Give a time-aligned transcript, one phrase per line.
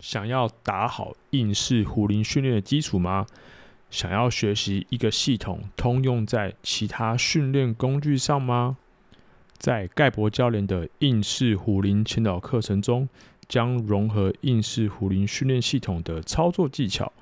[0.00, 3.26] 想要打好应试壶铃训练的基础吗？
[3.90, 8.76] 想要学习一个系统通用在其他训练工具上吗？
[9.58, 13.08] 在盖博教练的应试壶铃前导课程中，
[13.46, 17.12] 将融合应试壶铃训练系统的操作技巧、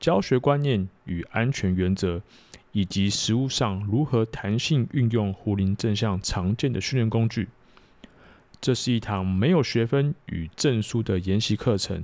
[0.00, 2.20] 教学观念与安全原则，
[2.72, 7.48] 以及实务上如何弹性运用壶铃正向常见的训练工具。
[8.64, 12.02] 这是一堂没有学分与证书的研习课程，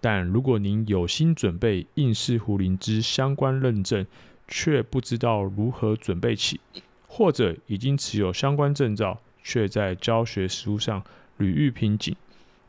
[0.00, 4.04] 但如果您有心准备应试壶铃之相关认证，
[4.48, 6.58] 却不知道如何准备起，
[7.06, 11.00] 或者已经持有相关证照，却在教学实务上
[11.36, 12.16] 屡遇瓶颈，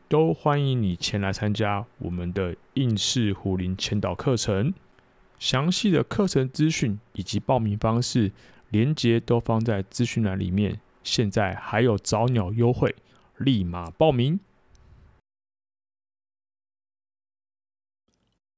[0.08, 4.72] 都欢迎你前来参加我们的应试壶铃前导课程。
[5.40, 8.30] 详细的课程资讯以及报名方式，
[8.70, 10.78] 连接都放在资讯栏里面。
[11.02, 12.94] 现在还有早鸟优惠。
[13.38, 14.38] 立马报名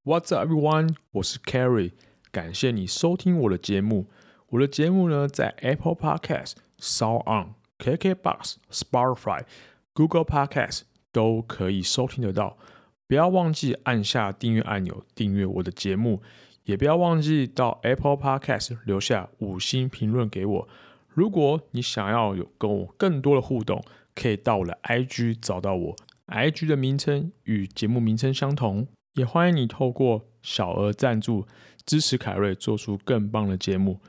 [0.04, 0.96] ！What's up, everyone？
[1.12, 1.92] 我是 Carry，
[2.30, 4.06] 感谢你收听我的节目。
[4.48, 9.44] 我的节目呢，在 Apple Podcast、SoundOn、KKBox、Spotify、
[9.92, 12.58] Google Podcast 都可以收听得到。
[13.06, 16.22] 不要忘记按下订阅按钮，订阅我的节目。
[16.64, 20.68] 也不要忘记到 Apple Podcast 留下五星评论给我。
[21.08, 25.96] 如果你想要有跟我更多的互动，可以到我的 IG 找到我
[26.28, 28.86] ，IG 的名称与节目名称相同。
[29.14, 31.46] 也欢迎你透过小额赞助
[31.86, 34.00] 支持凯瑞，做出更棒的节目。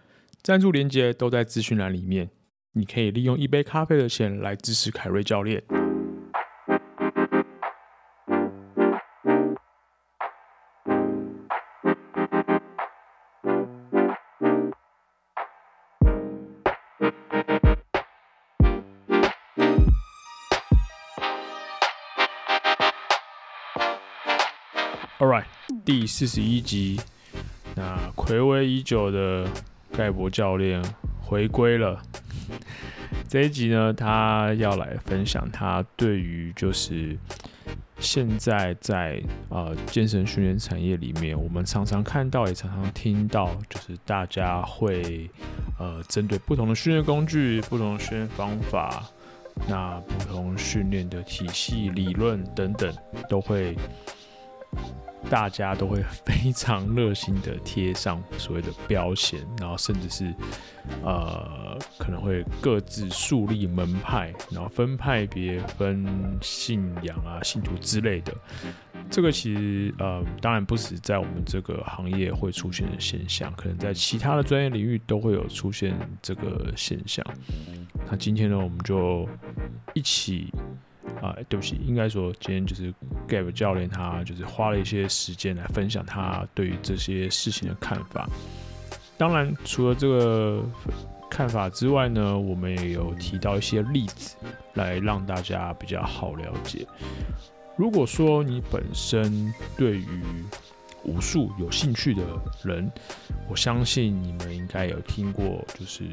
[0.41, 2.29] 赞助连接都在资讯栏里面，
[2.73, 5.63] 你可以利用一杯咖啡的钱来支持凯瑞教练。
[26.05, 27.01] 第四十一集，
[27.73, 29.49] 那暌违已久的
[29.91, 30.79] 盖博教练
[31.19, 31.99] 回归了。
[33.27, 37.17] 这一集呢，他要来分享他对于就是
[37.97, 45.27] 现在在呃健身训练产业里面，我们常常看到也常常听到，就是大家会
[45.79, 49.09] 呃针对不同的训练工具、不同的训练方法，
[49.67, 52.94] 那不同训练的体系、理论等等，
[53.27, 53.75] 都会。
[55.28, 60.31] 大家都会非常热心的贴上所谓的标签，然后甚至是
[61.03, 66.06] 呃可能会各自树立门派，然后分派别、分
[66.41, 68.31] 信仰啊、信徒之类的。
[69.09, 77.25] 这个其实呃当然不止在我们这个行业会出现的现象，可能在其他的专业领域都会有出现这个现象。
[78.09, 79.28] 那今天呢，我们就
[79.96, 80.53] 一起。
[81.25, 82.94] 啊，对不起，应该说今天就是
[83.28, 88.30] Gabe 教练，他就是花了一些时间来分享他对于这些事情的看法。
[89.18, 90.63] 当然，除了这个
[91.31, 94.36] 看法之外呢，我们也有提到一些例子
[94.75, 96.86] 来让大家比较好了解。
[97.75, 100.07] 如果说你本身对于
[101.03, 102.22] 武术有兴趣的
[102.63, 102.92] 人，
[103.50, 106.03] 我相信你们应该有听过，就是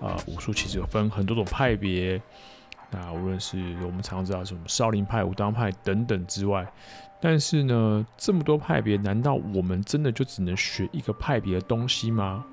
[0.00, 2.22] 啊，武术其实有分很多种派别。
[2.90, 6.66] 那无论是我们常知道什么少林派、武当派等等之外，
[7.20, 12.44] 但是呢，这么多派别，难道我们真的就只能学一个派别的东西吗？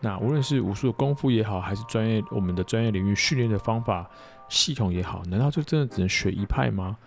[0.00, 4.10] 那无论是武术的功夫也好，还是专业我们的专业领域训练的方法
[4.48, 6.98] 系统也好，难道就真的只能学一派吗？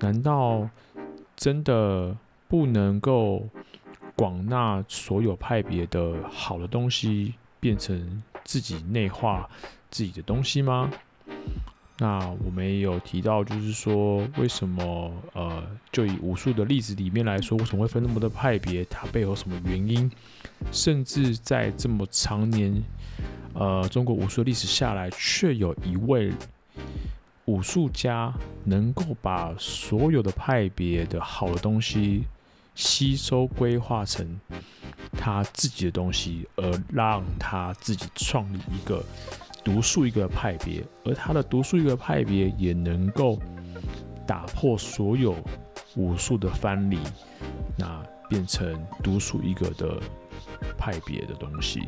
[0.00, 0.68] 难道
[1.36, 2.14] 真的
[2.48, 3.48] 不能够
[4.16, 9.48] 广纳所有派别的好的东西，变成自己内化
[9.90, 10.90] 自己的东西吗？
[11.98, 18.84] 那我们也有提到，就是说，为什么呃，就以武术的例子里面来说，为什么会分那么多派别？
[18.86, 20.10] 它背后什么原因？
[20.72, 22.82] 甚至在这么长年
[23.54, 26.32] 呃中国武术历史下来，却有一位
[27.44, 28.32] 武术家
[28.64, 32.24] 能够把所有的派别的好的东西
[32.74, 34.40] 吸收规划成
[35.12, 39.04] 他自己的东西，而让他自己创立一个。
[39.64, 43.38] 独树一个派别，而他的独树一个派别也能够
[44.26, 45.36] 打破所有
[45.96, 46.98] 武术的藩篱，
[47.78, 50.00] 那变成独树一个的
[50.76, 51.82] 派别的东西。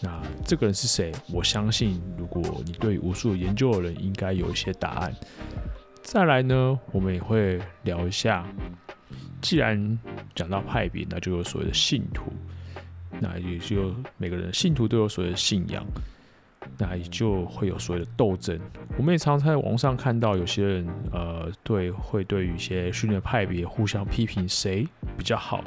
[0.00, 1.12] 那这个人是谁？
[1.32, 5.14] 我相信，如果你对武术研究的人，应该有一些答案。
[6.02, 8.46] 再来呢，我们也会聊一下，
[9.40, 9.98] 既然
[10.34, 12.32] 讲到派别，那就有所谓的信徒，
[13.18, 15.84] 那也就每个人信徒都有所谓的信仰。
[16.78, 18.58] 那也就会有所谓的斗争。
[18.96, 24.86] 我们也常常在网上看到有些人，呃，对，会对于一些训练派别互相批评谁
[25.16, 25.62] 比较好。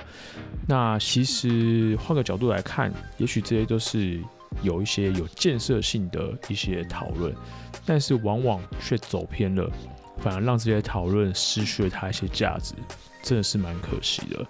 [0.67, 4.19] 那其实换个角度来看，也许这些都是
[4.61, 7.33] 有一些有建设性的一些讨论，
[7.85, 9.69] 但是往往却走偏了，
[10.17, 12.73] 反而让这些讨论失去了它一些价值，
[13.23, 14.45] 真的是蛮可惜的。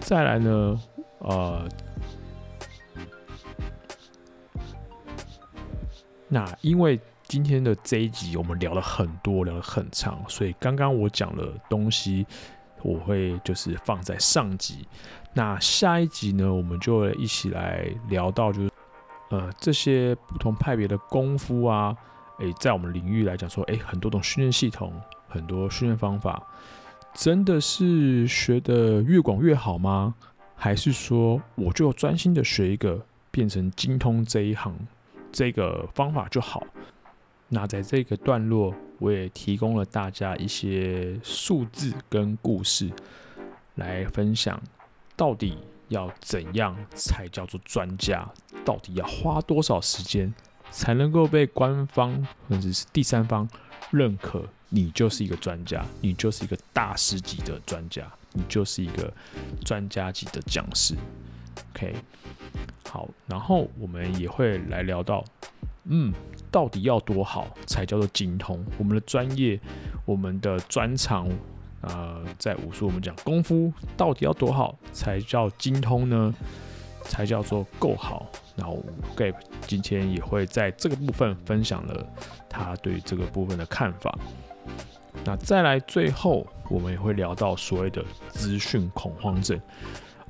[0.00, 0.80] 再来呢，
[1.18, 1.68] 呃。
[6.34, 6.98] 那因为
[7.28, 12.26] 今天的这一集我们聊了很多，聊了很长，所以刚刚我讲的东西
[12.82, 14.84] 我会就是放在上集。
[15.32, 18.70] 那下一集呢，我们就一起来聊到就是
[19.30, 21.96] 呃这些不同派别的功夫啊，
[22.40, 24.92] 诶、在我们领域来讲说，诶、很多种训练系统，
[25.28, 26.42] 很多训练方法，
[27.14, 30.16] 真的是学得越广越好吗？
[30.56, 33.00] 还是说我就专心的学一个，
[33.30, 34.74] 变成精通这一行？
[35.34, 36.64] 这个方法就好。
[37.48, 42.88] 那在这个段落，我也提供了大家一些数字跟故事
[43.74, 44.62] 来分享，
[45.16, 45.58] 到底
[45.88, 48.26] 要怎样才叫做专家？
[48.64, 50.32] 到底要花多少时间
[50.70, 53.48] 才能够被官方或者是第三方
[53.90, 54.44] 认可？
[54.68, 59.12] 你就是一个专家，你就是一个大师级的专家，你就是一个
[59.64, 60.94] 专家级的讲师。
[61.72, 61.94] OK。
[62.90, 65.24] 好，然后我们也会来聊到，
[65.84, 66.12] 嗯，
[66.50, 68.64] 到底要多好才叫做精通？
[68.78, 69.58] 我们的专业，
[70.04, 71.28] 我们的专长，
[71.80, 76.32] 呃，在武术我们讲功夫，到底要多好才叫精通呢？
[77.06, 78.26] 才叫做够好？
[78.56, 78.82] 然后
[79.14, 79.34] gape
[79.66, 82.06] 今天也会在这个部分分享了
[82.48, 84.16] 他对这个部分的看法。
[85.24, 89.60] 那再来最后，我们也会聊到所谓的资讯恐慌症，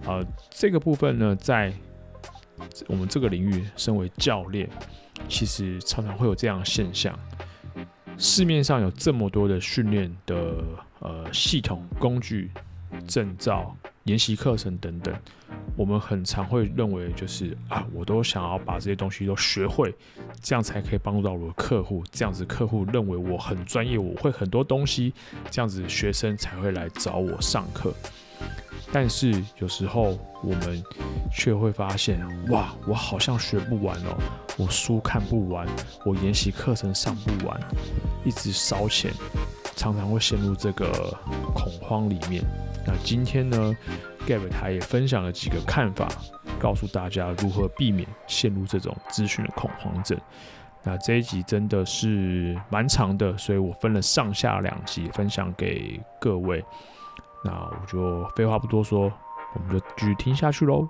[0.04, 1.72] 呃，这个部分呢，在
[2.86, 4.68] 我们这个领域，身为教练，
[5.28, 7.18] 其实常常会有这样的现象。
[8.16, 10.62] 市面上有这么多的训练的
[11.00, 12.50] 呃系统、工具、
[13.08, 15.12] 证照、研习课程等等，
[15.76, 19.92] 我们很常会认为就是啊，我都想要把这些东西都学会，
[20.40, 22.04] 这样才可以帮助到我的客户。
[22.12, 25.12] 这样子客户认为我很专业，我会很多东西，
[25.50, 27.92] 这样子学生才会来找我上课。
[28.92, 30.82] 但是有时候我们
[31.32, 34.16] 却会发现，哇，我好像学不完哦，
[34.56, 35.66] 我书看不完，
[36.04, 37.58] 我研习课程上不完，
[38.24, 39.10] 一直烧钱，
[39.74, 41.12] 常常会陷入这个
[41.54, 42.40] 恐慌里面。
[42.86, 43.76] 那今天呢
[44.28, 46.08] ，Gabe 他也分享了几个看法，
[46.60, 50.16] 告诉大家如何避免陷入这种资讯的恐慌症。
[50.84, 56.64] 那这一集真的是蛮长的，所以我分了上下两集分享给各位。
[57.44, 59.12] 那我就废话不多说，
[59.52, 60.88] 我们就继续听下去喽。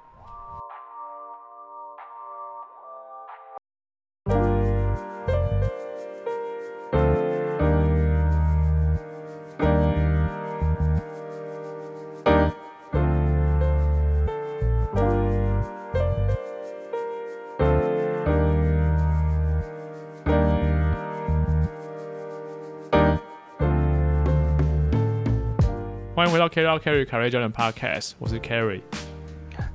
[26.35, 28.81] 回到 carry carry 教练 Podcast，我是 Carry。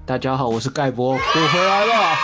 [0.05, 2.17] 大家好，我是盖博， 我回来了。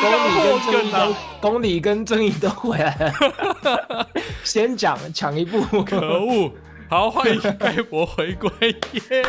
[0.00, 4.08] 公理跟正义都，公理跟正义都回来了。
[4.42, 6.50] 先讲抢一步，可恶！
[6.88, 8.50] 好，欢迎盖博回归。
[8.92, 9.22] 耶！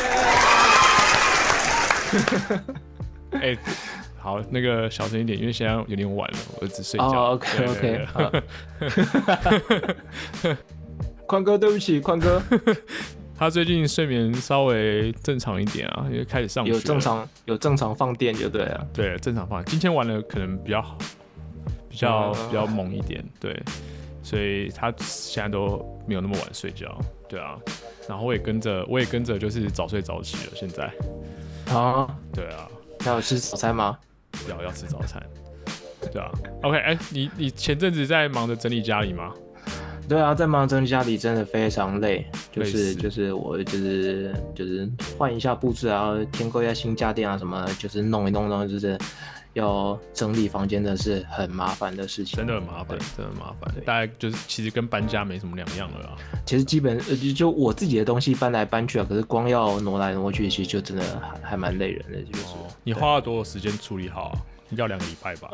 [3.33, 3.57] 哎，
[4.17, 7.07] 好，那个小声一点，因为现在有点晚了，我儿子睡觉。
[7.07, 8.07] Oh, OK OK。
[11.27, 12.41] 宽哥，对不起，宽哥。
[13.37, 16.71] 他最近睡眠稍微正常一点啊，因为开始上学。
[16.71, 18.87] 有正常有正常放电就对了。
[18.93, 19.63] 对，正常放。
[19.65, 20.97] 今天玩的可能比较好，
[21.89, 23.61] 比较比较猛一点，对。
[24.23, 26.97] 所以他现在都没有那么晚睡觉，
[27.29, 27.57] 对啊。
[28.07, 30.53] 然后我也跟着，我也跟着，就是早睡早起了。
[30.55, 30.91] 现在
[31.71, 32.67] 啊，对啊。
[33.05, 33.97] 要吃早餐吗？
[34.49, 35.21] 要要吃早餐，
[36.11, 36.31] 对啊。
[36.63, 39.31] OK，哎、欸，你你前阵子在忙着整理家里吗？
[40.07, 48.95] 对啊，在忙整理家里真的非常累，就是就是我就是就是换一下布置啊，添购一下新家电啊什么，就是弄一弄弄，就是
[49.53, 53.73] 要整理房间的是很麻烦的事情，真的很麻烦，真的很麻烦。
[53.83, 56.17] 大概就是其实跟搬家没什么两样了啊。
[56.45, 62.21] 其实基本呃就就我自己的东西搬来搬去啊，可是光要挪来挪去，其实就真的还还蛮累人的。
[62.31, 64.29] 就是、哦、你花了多少时间处理好？
[64.29, 64.37] 啊
[64.71, 65.49] 要两个礼拜吧？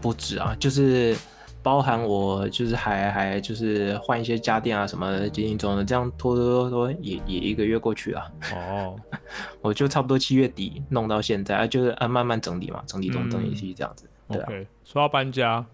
[0.00, 1.16] 不止啊，就是。
[1.62, 8.32] 包含我就是还还就是换一些家电啊什么的，零零总的这样拖拖拖拖也也一个月过去了。
[8.54, 8.96] 哦，
[9.60, 14.08] 我就差不多七月底弄到现在，啊就是啊慢慢整理嘛，整理中整理西这样子。
[14.28, 15.64] OK，说到搬家，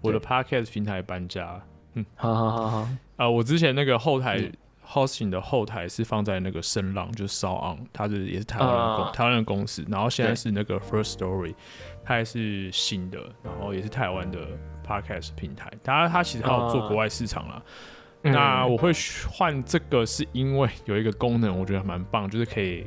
[0.00, 1.60] 我的 Podcast 平台搬家。
[1.94, 2.88] 嗯，好好好好。
[3.16, 4.50] 啊，我之前那个后台
[4.86, 9.84] hosting 的后台是放在那个声浪，就是 SoundOn，它是也是台湾的公台湾的公司。
[9.88, 11.54] 然后现在是那个 First Story，
[12.04, 14.38] 它还是新的，然后也是台湾的
[14.88, 15.70] Podcast 平台。
[15.82, 17.62] 当然，它其实还有做国外市场啦。
[18.22, 18.90] 那我会
[19.30, 22.86] 换这个是因为有一个功能，我觉得蛮棒，就是可以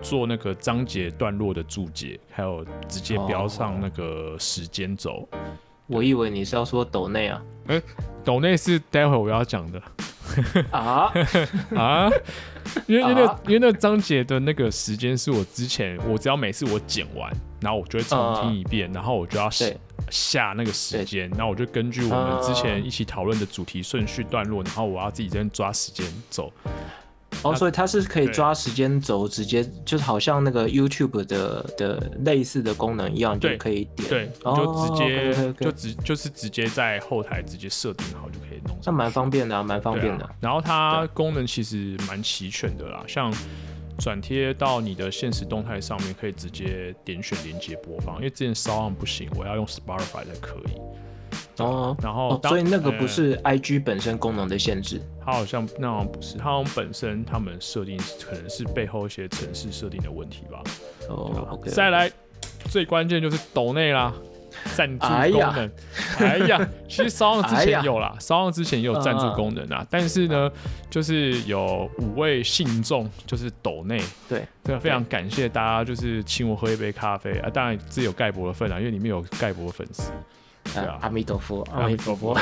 [0.00, 5.28] 做那个章节段落的注解，还有直接标上那个时间轴。
[5.86, 7.42] 我以为你是要说抖内啊？
[7.68, 7.82] 嗯，
[8.24, 9.82] 抖内是待会我要讲的。
[10.70, 11.12] 啊
[11.74, 12.10] 啊！
[12.86, 17.32] 因为因为那个因为那个章节的那个时间是我之前我只要每次我剪完，
[17.66, 19.66] 然后我就会重听一遍，然后我就要下
[20.08, 26.52] 下那个时间，然后我就根据我们之前一起讨论的主题顺序段落，然后我要自己这边抓时间走。
[27.42, 38.78] 哦，所以它是可以抓时间轴，直接就是好像那个 YouTube 的的类似的功能一样，就可以点，对，就直接就直就是直接在后台直接设定好就可以弄。
[38.84, 40.30] 那蛮方便的啊，蛮方便的。
[40.40, 43.30] 然后它功能其实蛮齐全的啦，像
[43.98, 50.78] 转贴到你的现实动态上面，可以直接点选连接播放，因为之前 SoundOn 不行，我要用 Spotify 才可以。
[51.58, 60.62] 哦，然后、哦，所以那个不是 IG 本身功能的限制，它好像那好像不是，它好像本身他们设定可能是背后一些城市设定的问题吧。
[61.08, 61.70] 哦，OK。
[61.70, 62.12] 再来，
[62.68, 64.12] 最关键就是抖内啦，
[64.74, 65.70] 赞助功能。
[66.18, 70.50] 哎呀，其实 SoundOn 之前有啦，SoundOn 之前也有赞助功能啊，嗯、但是呢，
[70.90, 77.32] 就是有五位信众就是斗内，对，对，非常感谢大家，就是请我喝一杯咖啡。
[77.38, 80.10] 啊，当然只有盖博的份啊，因为里面有盖博的粉丝。
[80.74, 82.36] 啊、阿弥陀佛，阿弥陀佛，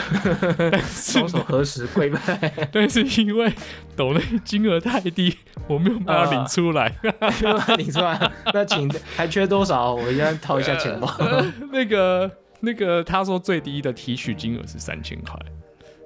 [0.86, 2.68] 双手合十跪拜。
[2.72, 3.52] 但是因为
[3.96, 5.36] 抖内金额太低，
[5.68, 6.94] 我没有办法领出来。
[7.02, 7.08] 没
[7.42, 9.94] 有办法领出来，那请还缺多少？
[9.94, 11.06] 我应该掏一下钱包。
[11.18, 15.38] 呃、那个那个，他说最低的提取金额是三千块。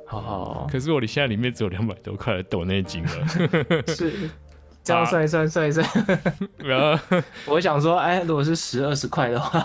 [0.07, 0.67] 好好。
[0.71, 3.27] 可是我现在里面只有两百多块的抖内金额。
[3.95, 4.31] 是
[4.83, 5.87] 这样算一算，算一算。
[7.47, 9.63] 我想说，哎，如果是十二十块的话。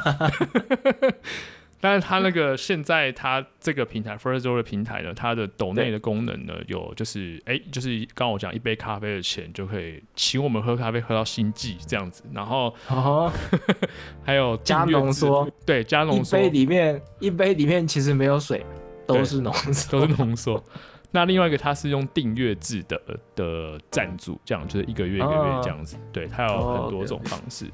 [1.84, 12.74] 但是它那个现在它这个平台 Firstory 的平台呢，它的抖内的功能呢，有就是哎、欸，就是刚刚我讲一杯咖啡的钱就可以请我们喝咖啡喝到心悸这样子，然后
[14.24, 18.66] 还有加浓缩，对，加浓缩，一杯里面一杯里面其实没有水，
[19.06, 20.64] 都是浓缩，都是浓缩。
[21.12, 22.98] 那另外一个它是用订阅制的
[23.36, 27.70] 的赞助，这样就是一个月一个月这样子，对，它有很多种方式，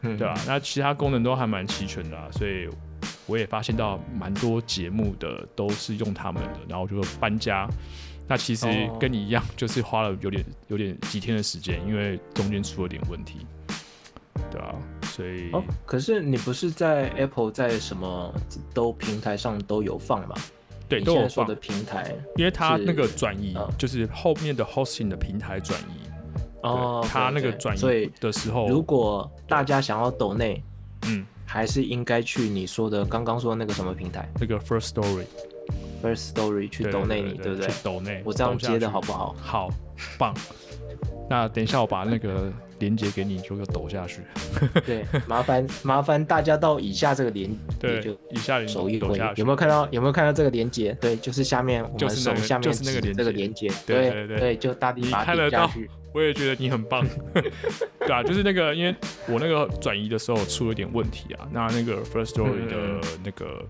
[0.00, 0.32] 对吧？
[0.46, 2.66] 那其他功能都还蛮齐全的啊，所以。
[3.26, 7.68] 我也发现到蛮多节目的都是用他们的，然后就搬家。
[8.28, 8.66] 那其实
[9.00, 13.44] 跟你一样，就是花了有点有点几天的时间，因为中间出了点问题，
[14.52, 18.32] 对啊，所以哦，可是你不是在 Apple 在什么
[18.72, 20.34] 都平台上都有放吗？
[20.88, 21.44] 对，都有放。
[21.46, 26.08] 的平台，因为它那个转移就是后面的 hosting 的平台转移。
[26.62, 30.62] 哦，它那个转移的时候，如果大家想要抖内，
[31.06, 31.26] 嗯。
[31.52, 34.28] 还是应该去你说的刚刚说的那个什么平台？
[34.38, 37.68] 那个 First Story，First Story 去抖内你，对不对？
[37.82, 39.34] 抖内，我这样接的好不好？
[39.42, 39.68] 好
[40.16, 40.32] 棒。
[41.28, 44.22] 那等一下我把那个连接给你，就给抖下去。
[44.86, 49.40] 对，麻烦麻烦大家到以下这个连，对，就以下手一抖下去。
[49.40, 49.88] 有没有看到？
[49.90, 50.96] 有没有看到这个连接？
[51.00, 53.68] 对，就是下面我们手下面那个这个连接。
[53.84, 55.90] 对对对，就大地把它点下去。
[56.12, 57.06] 我也觉得你很棒，
[58.00, 58.94] 对啊，就是那个，因为
[59.28, 63.64] 我那个转移的时候出了点问题啊，那那个 First Story 的那个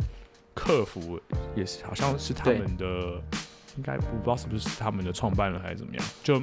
[0.54, 1.20] 客服
[1.54, 2.87] 也是，好像是他们的，
[3.76, 6.42] 应该我不知道是不是他们的创办人还是怎么样，就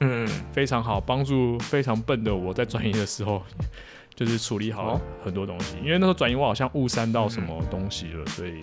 [0.00, 3.42] 嗯非常好，帮助非常笨的我在转移的时候，
[4.14, 8.60] 就是处理好很多东西，因为那时候转移我好像误删到什么东西了，所以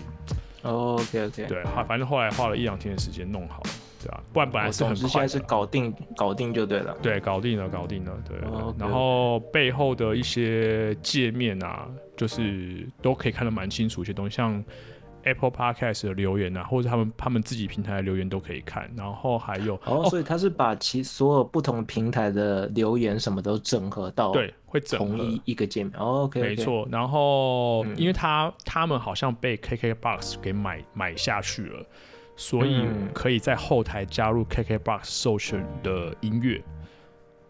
[0.62, 3.70] OK OK 对，反正后来花了一两天的时间弄好了。
[4.02, 6.96] 对啊，不然本来是很快，现在是搞定，搞定就对了。
[7.02, 8.38] 对，搞定了，搞定了，对。
[8.48, 8.80] Oh, okay.
[8.80, 14.62] 然后背后的一些界面啊，就是都可以看得蛮清楚，一些东西，像
[15.24, 18.90] Apple Podcast 的留言啊，或者他们他们自己平台的留言都可以看。
[18.96, 25.92] 然后还有，oh, 哦，所以他是把其所有不同平台的留言什么都整合到对，会整合同一一个界面。
[25.96, 26.88] 哦，OK，没错。
[26.90, 31.86] 然后，嗯、因为他他们好像被 KKBox 给买买下去了。
[32.36, 36.62] 所以可以在后台加入 KKBOX 授权的音乐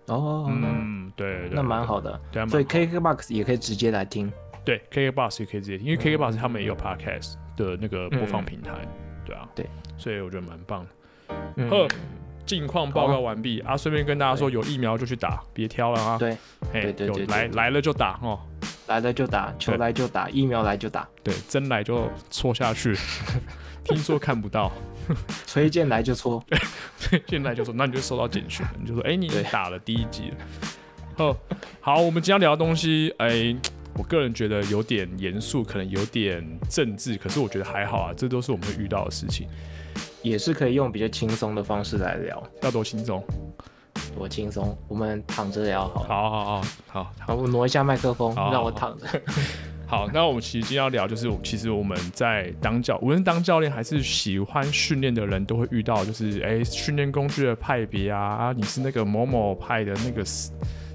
[0.07, 2.21] 哦，嗯，对对，那蛮好的。
[2.31, 4.31] 对所以 KKBOX 也可以直接来听。
[4.65, 8.73] 对，KKBOX 也可以直接听，因为 KKBOX 他们也有 Podcast 的那个播放平台，
[9.25, 11.69] 对啊，对，所以我觉得蛮棒的。
[11.69, 11.89] 呵，
[12.45, 16.19] 近况报告完毕啊，顺便跟大家说，有疫苗就去打，别挑了啊。
[16.19, 16.37] 对，
[16.73, 18.39] 哎，有来来了就打哦。
[18.89, 21.09] 来了就打，球来就打，疫苗来就打。
[21.23, 22.95] 对，针来就戳下去。
[23.85, 24.71] 听说看不到，
[25.47, 26.43] 崔健来就戳，
[26.97, 30.37] 崔健来就说，那你就收到简讯，你就说，哎、欸，你打了第一集了。
[31.19, 31.37] 哦，
[31.81, 33.57] 好，我们今天聊的东西，哎、欸，
[33.95, 39.47] 我个人觉得有点严肃，可能有点政治，可是我觉得还好啊，这都是我们会遇到的事情，
[40.23, 42.43] 也是可以用比较轻松的方式来聊。
[42.63, 43.23] 要多轻松？
[44.17, 44.77] 多轻松？
[44.89, 46.03] 我们躺着聊好。
[46.05, 49.07] 好好好好，好，我挪一下麦克风，让我躺着。
[49.93, 60.25] 好，那我们其实今天要聊，就是其实我们在当教，无论当教练还是喜欢训练的人，都会遇到，就是哎，训练工具的派别啊，啊，你是那个某某派的那个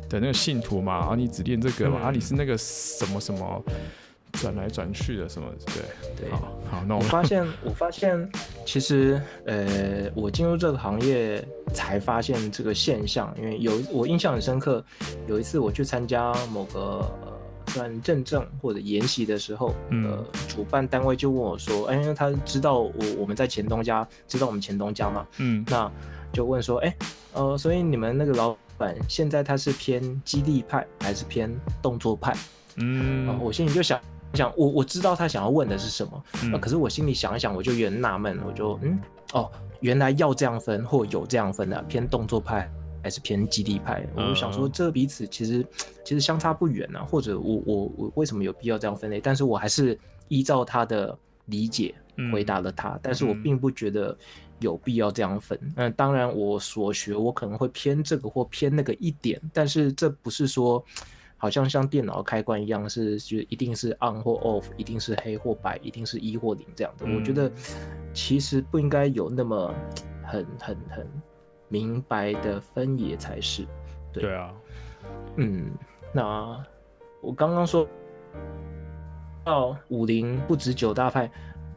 [0.10, 3.64] 的那个信徒嘛，啊，你只练这个嘛，嗯、啊，你是那个什么什么
[4.32, 5.84] 转来转去的什么，对
[6.20, 6.32] 对。
[6.32, 8.28] 好，好，那我，我发现，我发现，
[8.66, 14.84] 其实呃，我进入这个行业才发现这个现象，因为有我印象很深刻，
[15.28, 17.08] 有一次我去参加某个。
[17.68, 25.92] 算认证或者研习的时候，嗯、呃，主办单位就问我说：“哎，因为他知道我我们在前东家，知道我们前东家嘛，嗯，那
[26.32, 26.96] 就问说：哎，
[27.34, 32.36] 呃，所以你们那个老板现在他是偏激励派还是偏动作派？
[32.76, 34.00] 嗯，呃、我心里就想
[34.34, 39.00] 想，我我知道他想要问的是什么，嗯呃、可是我心里想一想，我就有点纳闷，我就嗯，
[39.34, 42.70] 哦，原来要这样分或有这样分的，偏动作派。”
[43.08, 45.66] 还是偏基地派，我就想说，这彼此其实
[46.04, 47.06] 其实相差不远啊。
[47.06, 49.22] 或者我我我为什么有必要这样分类？
[49.22, 49.98] 但是我还是
[50.28, 51.96] 依照他的理解
[52.34, 53.00] 回答了他。
[53.02, 54.14] 但是我并不觉得
[54.60, 55.58] 有必要这样分。
[55.74, 60.84] 那当然，我所学我可能会偏这个或偏那个一点，但是这不是说
[61.38, 67.06] 好像像电脑开关一样，是就一定是 on 或 off，一定是黑或白，一定是一或零这样的。
[67.06, 67.50] 我觉得
[68.14, 69.74] 其实不应该有那么
[70.26, 71.08] 很很很。
[71.68, 73.66] 明白的分野才是，
[74.14, 74.54] 对，对啊，
[75.36, 75.72] 嗯，
[76.14, 76.64] 那
[77.22, 77.88] 我刚刚说
[79.44, 81.30] 到武林不止九大派，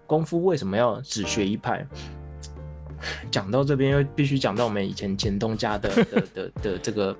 [0.06, 1.86] 功夫为什么要只学一派？
[3.30, 7.16] 讲到这边又必须讲到我们以前前东家的的的的，的这个，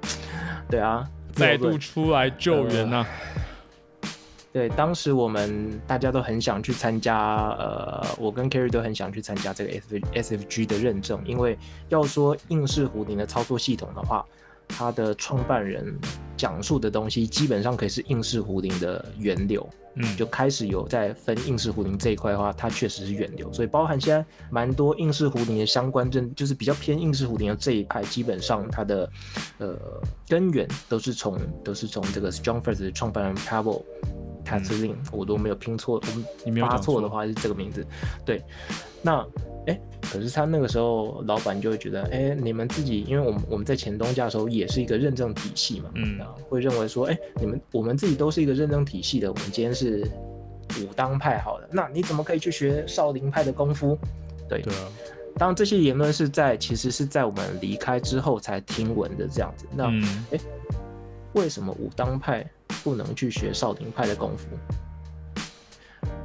[0.69, 3.07] 对啊，再度出来救援呐、啊。
[4.53, 9.71] 对，当时我们大家都很想去参加，呃，我跟 Kerry 都很想去参加这个
[10.13, 11.57] SFG 的认证，因为
[11.89, 14.27] 要说硬式壶铃的操作系统的话，
[14.67, 15.97] 它的创办人
[16.37, 29.09] 讲述的东西基本上可以是硬式壶铃的源流，嗯，就开始有在分硬式壶铃这一块的话，它确实是源流，所以包含现在蛮多硬式壶铃的相关证，就是比较偏硬式壶铃的这一派，基本上它的
[29.59, 29.79] 呃
[30.27, 33.85] 根源都是从都是从这个 StrongFirst 的创办人 Pavel。
[34.51, 36.03] 卡兹林，我都没有拼错，
[36.45, 37.87] 我发错的话是这个名字。
[38.25, 38.43] 对，
[39.01, 39.21] 那
[39.69, 50.05] 哎、欸，可是他那个时候老板就会觉得，哎、欸，你们自己，因为我们我们在前东家的时候也是一个认证体系嘛，嗯，会认为说，哎、欸，你们我们自己都是一个认证体系的，我们今天是
[50.83, 53.97] 武当派好了，那你怎么可以去学少林派的功夫？
[54.49, 54.89] 对，对啊。
[55.37, 59.65] 当然这些言论是在其实是在我们离开之后才听闻的这样子。
[59.73, 59.85] 那
[60.33, 60.41] 哎、
[61.33, 62.45] 为什么武当派？
[62.83, 64.47] 不能去学少林派的功夫，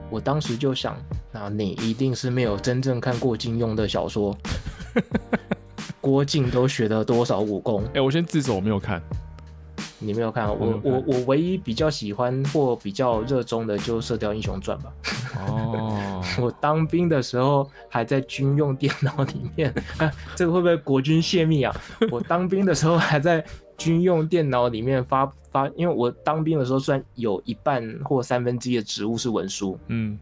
[0.09, 0.95] 我当时就想，
[1.33, 4.37] 那你一定是没有真正看过金庸的小说。
[5.99, 7.83] 郭靖都学了多少武功？
[7.87, 9.01] 哎、欸，我先自首，我没有看。
[9.99, 10.47] 你没有看？
[10.47, 14.93] 我我我，我唯一比较喜欢或比较热衷的，就《射雕英雄传》吧。
[15.39, 21.75] 哦， 我当兵的时候还在军用电脑里面，啊，这个会不会国军泄密啊？
[22.09, 23.43] 我当兵的时候还在。
[23.77, 30.17] 军用电脑里面发发，因为我当兵的时候，虽然有一半或三分之一的职务是文书，嗯，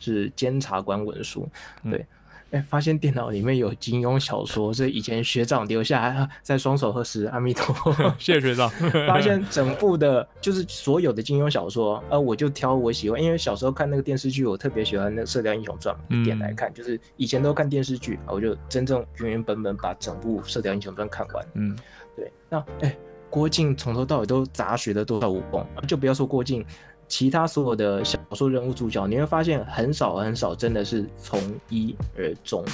[0.00, 1.48] 是监察官文书，
[1.84, 2.06] 对，
[2.52, 8.68] 哎、发现电脑里面有金庸小说，是以前学长留下来，在双手合十，阿弥陀佛， 谢谢学长。
[9.06, 21.76] 发现整部的，就是所有的金庸小说，呃，我就挑我喜欢，因为小时候看那个电视剧，我特别喜欢那《射雕英雄传》，一点来看，就是以前都看电视剧，我就真正原原本本把整部《射雕英雄传》看完，嗯。
[22.16, 22.98] 对，那哎、欸，
[23.28, 25.64] 郭靖从头到尾都杂学了多少武功？
[25.86, 26.64] 就不要说郭靖，
[27.06, 32.64] 其他所有的小说人物主角，你会发现很少很少，真的是从一而终。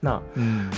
[0.00, 0.72] 那嗯，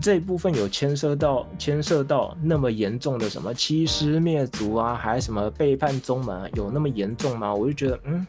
[0.00, 7.54] 这一部分有牵涉到牵涉到那么严重的什么欺师灭族啊，还什么背叛宗门啊，有那么严重吗？
[7.54, 8.26] 我就觉得，嗯，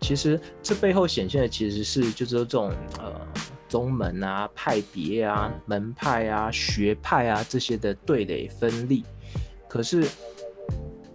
[0.00, 3.14] 其实这背后显现的其实是就是这种呃。
[3.68, 9.04] 宗门啊、派别啊、门派啊、学派啊这些的对垒分立，
[9.68, 10.08] 可是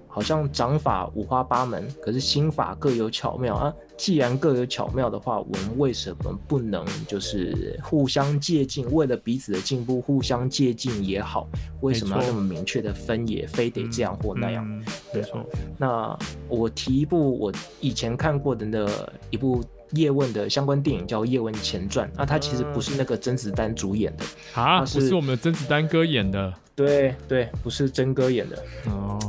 [0.07, 3.73] 好像掌法五花八门，可是心法各有巧妙啊。
[3.95, 8.91] 既然各有巧妙的话，我们为什么不能就是互相借镜？
[8.91, 11.47] 为了彼此的进步，互相借镜也好。
[11.81, 13.45] 为什么要那么明确的分野？
[13.45, 14.65] 非得这样或那样？
[14.67, 15.45] 嗯嗯、对没错。
[15.77, 16.17] 那
[16.49, 18.85] 我提一部我以前看过的那
[19.29, 22.07] 一部叶问的相关电影，叫《叶问前传》。
[22.17, 24.25] 那它其实不是那个甄子丹主演的
[24.55, 26.51] 啊，是不是我们的甄子丹哥演的。
[26.75, 28.57] 对对，不是甄哥演的。
[28.87, 29.19] 哦，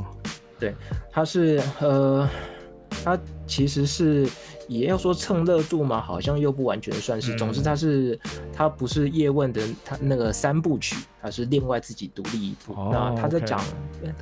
[0.59, 0.75] 对，
[1.13, 2.27] 他是呃，
[3.05, 4.27] 他其实是。
[4.69, 7.35] 也要说蹭热度嘛，好像又不完全算是。
[7.37, 8.19] 总之，他是
[8.53, 12.73] 他不是叶问的他那个三部曲，他是另外自己独立一部。
[12.73, 13.61] 哦、那他在讲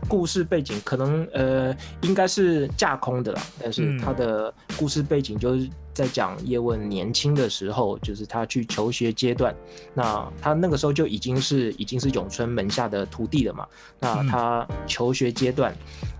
[0.08, 9.54] 故事背景，可能呃应该是架空的啦，但是他的故事背景就是在讲叶问年轻的时候，就是他去求学阶段。
[9.94, 13.66] 那他那个时候就已经是已经是咏春门下的徒弟了嘛。
[14.00, 15.72] 那他求学阶段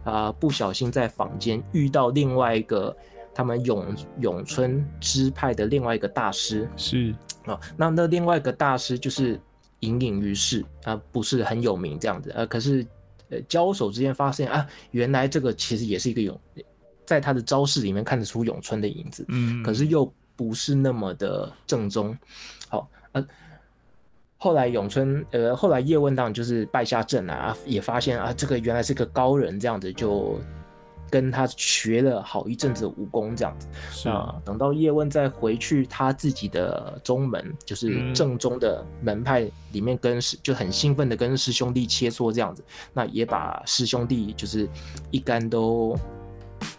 [0.04, 2.96] 啊、呃，不小心在坊间遇到另外一个。
[3.35, 7.14] 他们永永春支派的另外一个大师是
[7.47, 9.40] 啊，那那另外一个大师就是
[9.81, 12.87] 隐隐于市啊，不是很有名这样子呃，可是
[13.31, 16.38] 呃交手之间发现啊，原来这个其实也是一个咏，
[17.07, 22.16] 在他的招式里面看得出咏春的影子，嗯，可是又不是那么的正宗。
[22.68, 23.27] 好，呃，
[24.37, 30.38] 后来咏春呃，后来叶问当就是败下阵来啊，也发现啊，这个原来是个高人，这样子就。
[31.12, 33.68] 跟他学了好一阵子武功，这样子。
[34.07, 39.40] 那等到叶问再回去他自己的宗门，就是正宗的门派
[39.72, 42.64] 里面，跟师就很兴奋的跟师兄弟切磋这样子。
[42.94, 44.66] 那也把师兄弟就是
[45.11, 45.94] 一干都，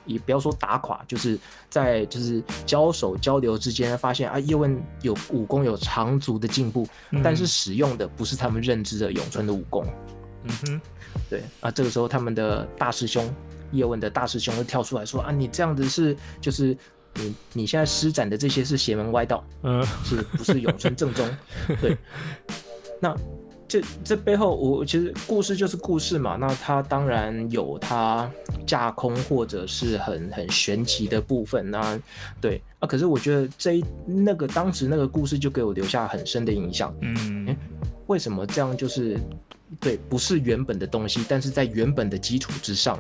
[0.08, 1.38] 也不要说打垮，就是
[1.70, 6.88] 在就是交手交流之间发现啊，叶问有武功有长足的进步，
[7.24, 9.86] 但是使用的不是他们认知的咏春的武功。
[10.46, 10.82] 嗯哼，
[11.30, 13.32] 对啊，这个时候他们的大师兄。
[13.74, 16.78] 叶问的大师兄就跳出来说：“啊，你这样子是就是
[17.16, 21.30] 你你现在施展的这些是邪门歪道，嗯，是不是永春正宗？
[21.82, 21.98] 对，
[23.00, 23.16] 那
[23.68, 28.30] 这这背后我其实故事就是故事嘛，那他当然有他
[28.66, 32.00] 架空或者是很很玄奇的部分，那
[32.40, 37.58] 对啊，可是我觉得这一那个当时那个故事就给我留下很深的印象，嗯、欸，
[38.08, 39.20] 为什么这样就是
[39.80, 43.00] 对，不是原本的东西，但是在原本的基础之上。”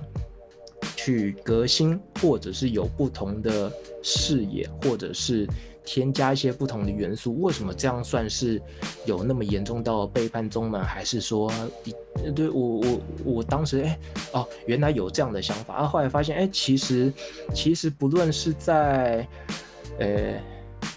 [0.96, 5.48] 去革新，或者是有不同的视野，或者是
[5.86, 7.41] 添加一些不同的元素。
[7.41, 8.62] 为什么这样算是
[9.06, 10.84] 有那么严重到背叛宗门？
[10.84, 11.52] 还是说，
[12.36, 14.00] 对我我我当时哎、
[14.34, 15.86] 哦，原来有这样的想法啊。
[15.86, 17.12] 后来发现哎、其实
[17.54, 19.28] 其实不论是在
[20.00, 20.39] 呃。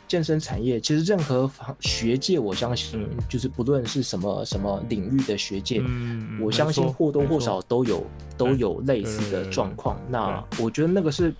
[0.06, 10.00] 欸健身产业其实任何学界，我相信就是不论是什么什么领域的学界，嗯、我相信或多或少都有都有类似的状况。
[10.08, 11.34] 那我觉得那个是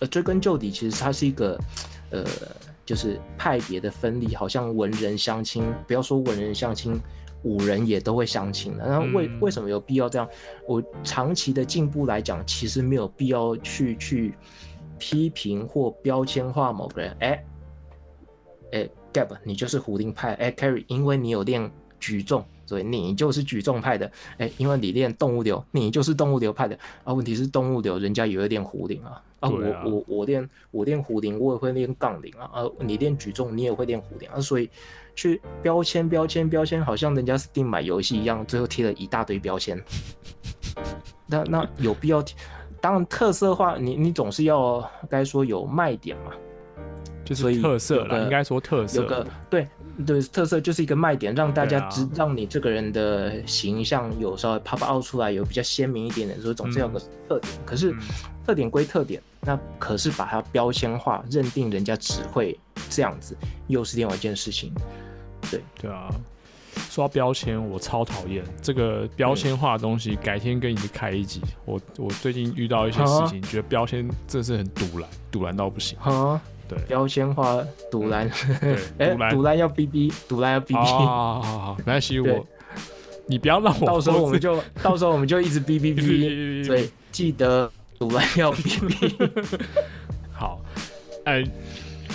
[0.00, 1.58] 呃追根究底，其实它是一个
[2.10, 2.22] 呃
[2.84, 7.00] 就是派别的分离，好像文人相亲，不要说文人相亲，
[7.44, 8.86] 武人也都会相亲的。
[8.86, 10.28] 那为为什么有必要这样？
[10.68, 14.34] 我长期的进步来讲，其实没有必要去去
[14.98, 17.16] 批评或标签化某个人。
[17.20, 17.42] 哎。
[18.72, 20.34] 哎，Gab，你就是虎林派。
[20.34, 24.10] 哎，Carry，因为你有练举重，所以你就是举重派的。
[24.38, 26.78] 哎，因为你练动物流，你就是动物流派的。
[27.04, 29.22] 啊，问题是动物流人家也会练壶铃啊。
[29.40, 32.50] 啊，啊我我我练我练壶铃，我也会练杠铃啊。
[32.52, 34.40] 啊，你练举重，你也会练壶铃啊。
[34.40, 34.68] 所以
[35.14, 39.82] 去标签标签标签，好像人家 Steam 买游戏一样，最后贴了一大堆标签。
[41.26, 42.22] 那那有必要？
[42.82, 46.32] 当然特色化，你你总是要该说有卖点嘛。
[47.34, 49.02] 就是特色了，应该说特色。
[49.02, 49.66] 有个对
[50.04, 57.52] 对，特色就是一个卖点，让大家知，啊、让你这个人的形象有稍微 pop out 出来，有比较鲜明一点点，所以总是有个特点。
[57.54, 57.94] 嗯、可是
[58.44, 63.36] 特点归特点，那可是把它标签化，认定人家只会这样子，
[63.68, 64.72] 又是另外一件事情。
[65.50, 66.08] 对对啊，
[66.88, 70.16] 说到标签，我超讨厌这个标签化的东西。
[70.16, 75.96] 改天跟你开一集，我我最近遇到一些事情，啊、觉得标签真是很堵然，堵然到不行。
[76.00, 76.78] 啊对。
[76.86, 78.30] 标签化赌烂，
[78.98, 82.46] 哎，赌烂要逼逼，赌烂要逼逼，好好好，没关系，我
[83.26, 89.16] 你不要让我，到时候我们就 到时候我们就一直逼逼逼，所以记得赌烂要逼逼。
[90.32, 90.60] 好，
[91.24, 91.44] 哎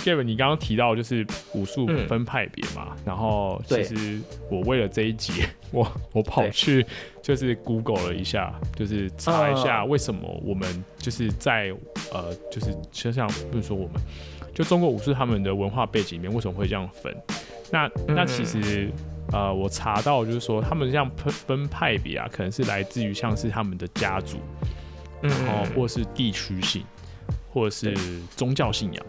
[0.04, 6.84] ，Gavin，你刚刚提到就是武术分派别嘛，然后其实我为了这一集，我我跑去
[7.22, 11.72] 就是 Google 了一下，就是查一下为什么我们就是在
[12.12, 13.94] 呃，就是就像不是说我们。
[14.56, 17.14] 就中国武术他们的文化背景里面为什么会这样分？
[17.70, 18.90] 那那其实
[19.30, 24.38] 呃，我查到就是说他们这样分分派别啊，可能是来自于像是他们的家族，
[25.20, 26.82] 然后或是地区性，
[27.52, 27.94] 或者是
[28.34, 29.06] 宗教信仰。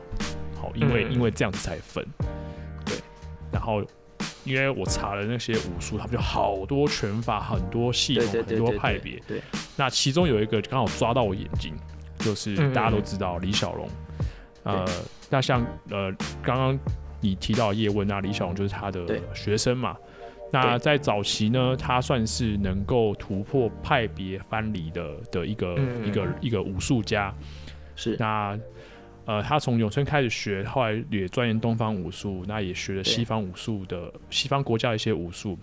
[0.59, 2.05] 好，因为、嗯、因为这样子才分。
[2.85, 2.97] 对，
[3.49, 3.81] 然后
[4.43, 9.17] 因为我查了那些武术，他们就好多拳法，很多系统，很多派别。
[9.25, 9.41] 对，
[9.77, 11.73] 那其中有一个刚好抓到我眼睛，
[12.19, 13.87] 就是大家都知道李小龙。
[14.67, 14.85] 呃，
[15.29, 16.11] 那像呃
[16.43, 16.79] 刚刚
[17.21, 19.97] 你提到叶问，那李小龙就是他的学生嘛。
[20.51, 27.33] 那在早期呢，他算是能够突破派别藩篱的的一个、嗯、一个一个武术家。
[27.95, 28.15] 是。
[28.17, 28.57] 那
[29.25, 35.59] 呃，他从咏春开始学，后来也钻研东方武术，那也学了西方武术的西方国家的一些武术。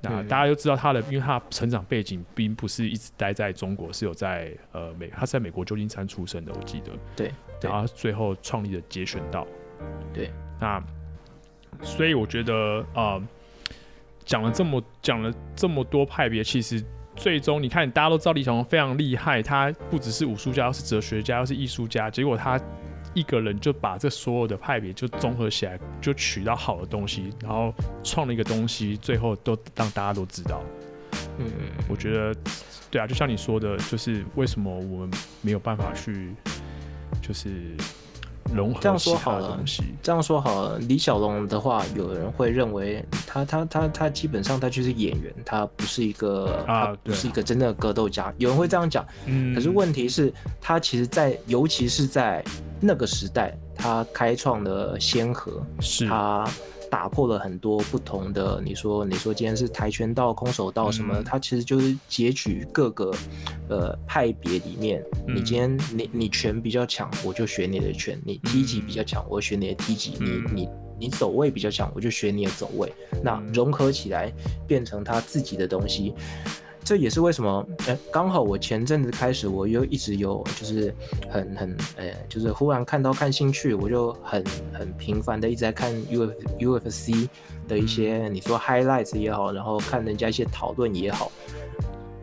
[0.00, 6.92] 那大家都知道他的，因为他成长背景并不是一直待在中国，是有在呃美，他是在美国旧金山出生的，我记得。
[7.16, 7.32] 对。
[7.68, 9.46] 然后最后创立了节选道。
[10.12, 10.30] 对。
[10.60, 10.82] 那
[11.82, 13.14] 所以我觉得啊。
[13.14, 13.22] 呃
[14.24, 16.80] 讲了这么讲了这么多派别，其实
[17.16, 22.08] 最终你看，大家都知道李小龙非常厉害，他不只是武术家，又是哲学家，又是艺术家。
[22.08, 22.58] 结果他
[23.14, 30.62] 一个人就把这所有的派别就综合起来，就取到好的东西，然后创了一个东西，最后都让大家都知道。
[31.38, 31.50] 嗯，
[31.88, 32.32] 我觉得
[32.92, 36.32] 对啊，就像你说的，就是为什么我们没有办法去，
[37.20, 37.76] 就是
[38.54, 38.80] 融合。
[38.80, 39.60] 这样说好了，
[40.02, 40.78] 这样说好了。
[40.78, 48.32] 李小龙的话，有人会认为他他他他基本上他就是演员，他不是一个啊，他不是一个真的格斗家。
[48.38, 49.54] 有人会这样讲，嗯。
[49.54, 52.44] 可是问题是，他其实，在尤其是在
[52.80, 56.48] 那个时代，他开创了先河，是他。
[56.92, 63.10] 打破了很多不同的，你说你说今天是跆拳道、空手道什么嗯，它、嗯、其实就是截取各个
[63.70, 70.68] 呃派别里面，嗯、你今天你你拳比较强，我就学你的拳；你踢击比较强，我就学你的踢击；嗯、你你
[71.00, 72.92] 你走位比较强，我就学你的走位。
[73.24, 74.30] 那融合起来
[74.68, 76.12] 变成他自己的东西。
[76.84, 80.92] 这也是为什么，哎，刚好我前阵子开始，我又一直有就是
[81.30, 87.28] 很很，哎，就是忽然看到看兴趣，我就很很频繁的一直在看 U F U F C
[87.68, 91.30] 的一些，你说 highlights 也好，然后看人家一些讨论也好，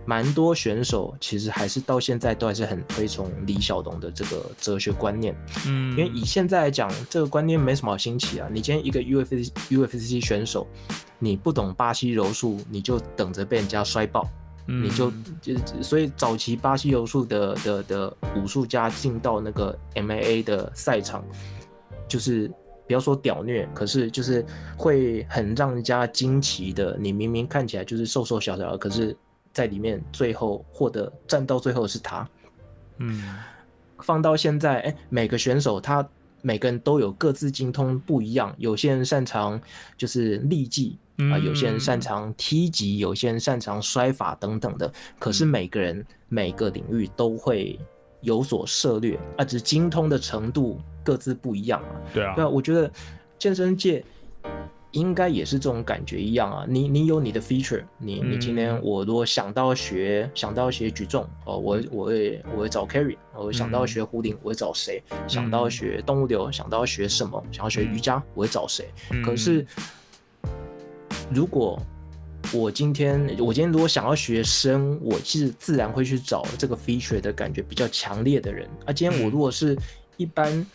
[0.05, 5.33] 蛮多选手其实还是到现在都还是很推崇李小龙的这个哲学观念，
[5.67, 8.49] 嗯，因为以现在来讲，这个观念没什么好新奇啊。
[8.51, 10.67] 你今天一个 U F C U F C 选手，
[11.17, 14.27] 你不懂巴西柔术，你就等着被人家摔爆。
[14.71, 21.25] 你就就所以早期巴西柔术的的的武术家进到那个 MMA 的赛场，
[22.07, 22.47] 就是
[22.85, 24.45] 不要说屌虐，可是就是
[24.77, 26.95] 会很让人家惊奇的。
[26.99, 29.15] 你明明看起来就是瘦瘦小小的，可是
[29.51, 32.29] 在里面最后获得战到最后的是他。
[32.97, 33.37] 嗯，
[33.99, 36.07] 放到现在，哎，每个选手他
[36.41, 39.59] 每个人都有各自精通不一样，有些人擅长
[39.97, 40.97] 就是力技。
[41.31, 44.89] 啊，有些人擅长踢级，有些人擅长摔法等等的。
[45.19, 47.77] 可是每个人每个领域都会
[48.21, 51.91] 有所涉略，啊，只是精通的程度各自不一样啊。
[52.13, 52.89] 对啊，对啊，我觉得
[53.37, 54.01] 健身界
[54.91, 56.65] 应该也是这种感觉一样啊。
[56.65, 65.03] 你你有你的 feature，你你今天我如果想到学想到学举重哦，我我会我会找 carry，我想到学壶铃，我会找谁？
[65.27, 67.43] 想到学动物流，想到学什么？
[67.51, 68.89] 想要学瑜伽，我会找谁？
[69.25, 69.67] 可是。
[71.31, 71.79] 如果
[72.53, 78.67] 我今天我今天如果想要学生，我是自然会去找这个 feature 的感觉比较强烈的人。
[78.85, 79.77] 啊，今天我如果是
[80.17, 80.65] 一般，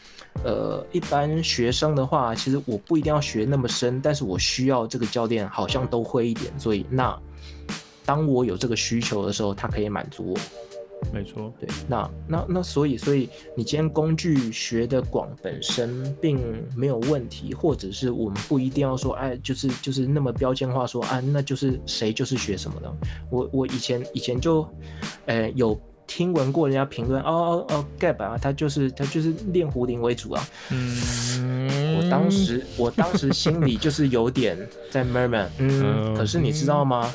[0.45, 7.19] 呃，一般学生的话，其实我不一定要学那么深，但是我需要这个教练好像都会一点，所以那
[8.05, 10.39] 当我有这个需求的时候，他可以满足我。
[11.13, 16.41] 没错，对，那那那所以所以你今天工具学的广本身并
[16.77, 22.93] 没有问题，或者是我们不一定要说，哎，就是就是那么标签化说，啊，那就是谁就是学什么的。
[23.31, 24.67] 我我以前以前就，
[25.27, 30.49] 哎，有听闻过人家评论，哦哦哦，Gab 啊，他就是他就是练胡林为主啊。
[30.71, 34.59] 嗯，我当时我当时心里就是有点
[34.91, 37.13] 在 murmur，嗯，可是你知道吗？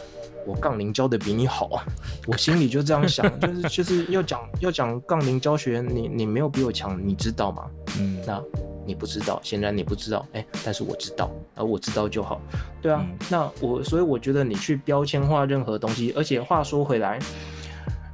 [0.50, 1.86] 我杠铃教的比你好啊，
[2.26, 7.70] 我心里就这样想，就是就是要讲要讲杠铃教学，你你没有比我强，你知道吗？
[8.00, 8.42] 嗯，那
[8.84, 12.42] 你不知道，显然你不知道，哎、欸，但是我知道，而我知道就好，
[12.82, 17.20] 对啊，嗯、那我所以我觉得你去标签化任何东西，而且话说回来，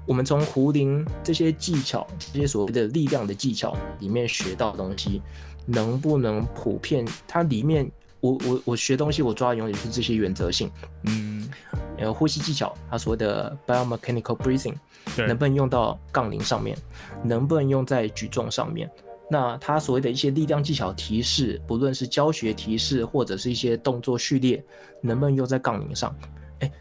[0.05, 5.21] 我们从壶铃这些技巧，这些所谓的力量的技巧里面学到的东西，
[5.65, 7.07] 能不能普遍？
[7.25, 7.89] 它里面。
[8.19, 10.71] 我我我学东西，我抓的永远是这些原则性，
[11.03, 11.49] 嗯，
[11.97, 14.75] 呃，呼吸技巧，他所谓的 biomechanical breathing，
[15.15, 16.77] 对能不能用到杠铃上面，
[17.23, 18.89] 能不能用在举重上面？
[19.29, 24.63] 那他所谓的一些力量技巧提示，不论是教学提示或者是一些动作序列，
[25.01, 26.15] 能不能用在杠铃上？
[26.59, 26.71] 哎，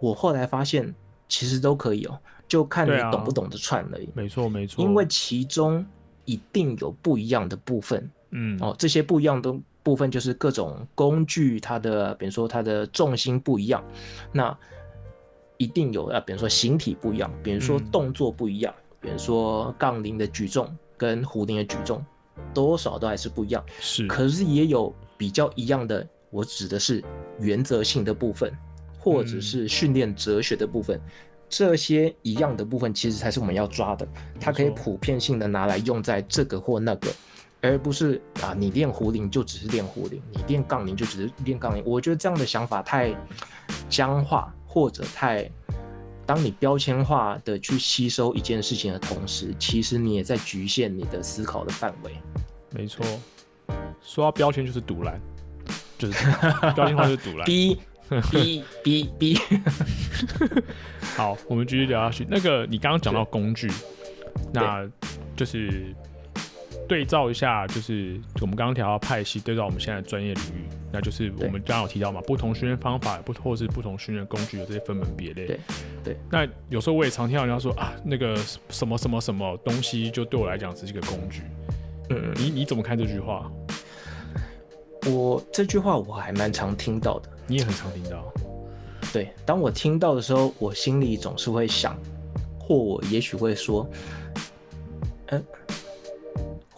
[0.00, 0.92] 我后来发现
[1.28, 2.18] 其实都可以哦，
[2.48, 4.08] 就看你懂不懂得串而已。
[4.12, 5.84] 没错没错，因为其中
[6.24, 8.10] 一定有不一样的部分。
[8.30, 13.84] 嗯，哦，这些不一样的部分就是各种工具，它的比如说它的重心不一样，
[14.32, 14.58] 那
[15.58, 22.04] 一定有啊，比如说形体不一样，比如说动作不一样，嗯、比如说杠铃的举重跟壶铃的举重，
[22.54, 23.62] 多少都还是不一样。
[23.78, 27.04] 是，可是也有比较一样的，我指的是
[27.38, 28.50] 原则性的部分，
[28.98, 30.98] 或者是训练哲学的部分。
[30.98, 31.10] 嗯、
[31.48, 34.08] 这些一样的部分，其实才是我们要抓的，
[34.40, 37.08] 它可以普遍性的拿来用在这个或那个。
[37.64, 41.82] 而不是啊，你练壶铃就只是练壶铃，你练杠铃就只是练杠铃。
[41.86, 43.16] 我觉得这样的想法太
[43.88, 45.50] 僵化，或者太……
[46.26, 52.12] 当你标签化的去吸收一件事情的同时，其实你也在局限你的思考的范围。
[52.70, 53.04] 没错，
[54.02, 55.18] 说到标签就是堵拦，
[55.96, 56.30] 就是
[56.74, 57.46] 标签化就是赌烂。
[57.48, 57.78] B
[58.30, 59.38] B B B。
[61.16, 62.26] 好，我们继续聊下去。
[62.28, 63.70] 那个你刚刚讲到工具，
[64.52, 64.86] 那
[65.34, 65.94] 就是。
[66.86, 75.46] 对照一下，就是我们刚刚提到派系，对照我们现在的专业领域，那就是我们刚刚有提到嘛，不同训练方法，不或是不同训练工具有这些分门别类。
[75.46, 75.60] 对
[76.04, 76.16] 对。
[76.30, 78.36] 那有时候我也常听到人家说啊，那个
[78.68, 81.42] 什么什么什么东西，就对我来讲只是一个工具。
[82.10, 83.50] 嗯，你你怎么看这句话？
[85.06, 88.32] 我这句话我还蛮常听到的，你也很常听到。
[89.12, 91.96] 对，当我听到的时候，我心里总是会想，
[92.58, 93.88] 或我也许会说，
[95.28, 95.74] 嗯、呃。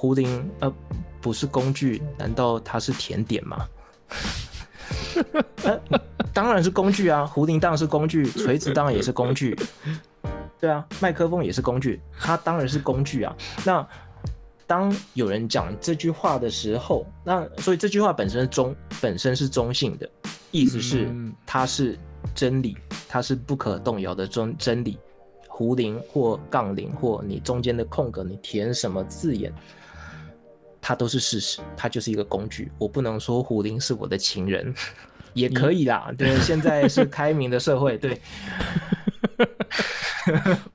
[0.07, 0.73] 壶铃呃
[1.21, 3.67] 不是工具，难道它是甜点吗？
[5.65, 5.81] 呃，
[6.33, 9.59] 当然是工具啊，胡铃当然是工具，锤子当然也是工具，
[10.61, 13.37] 对啊，麦克风也是工具，它当然是工具啊。
[13.65, 13.85] 那
[14.65, 20.09] 当有人讲这句话的时候，那所以这句话本身中本身是中性的，
[20.53, 21.13] 意思是
[21.45, 21.99] 它是
[22.33, 22.77] 真理，
[23.09, 24.97] 它是不可动摇的真真理。
[25.49, 29.51] 胡铃或杠铃或你中间的空格，你填什么字眼？
[30.89, 32.71] 它都是事实，它就是一个工具。
[32.79, 34.73] 我不能说胡林是我的情人，
[35.35, 36.13] 也可以啦。
[36.17, 38.21] 对，现在是开明的社会，对。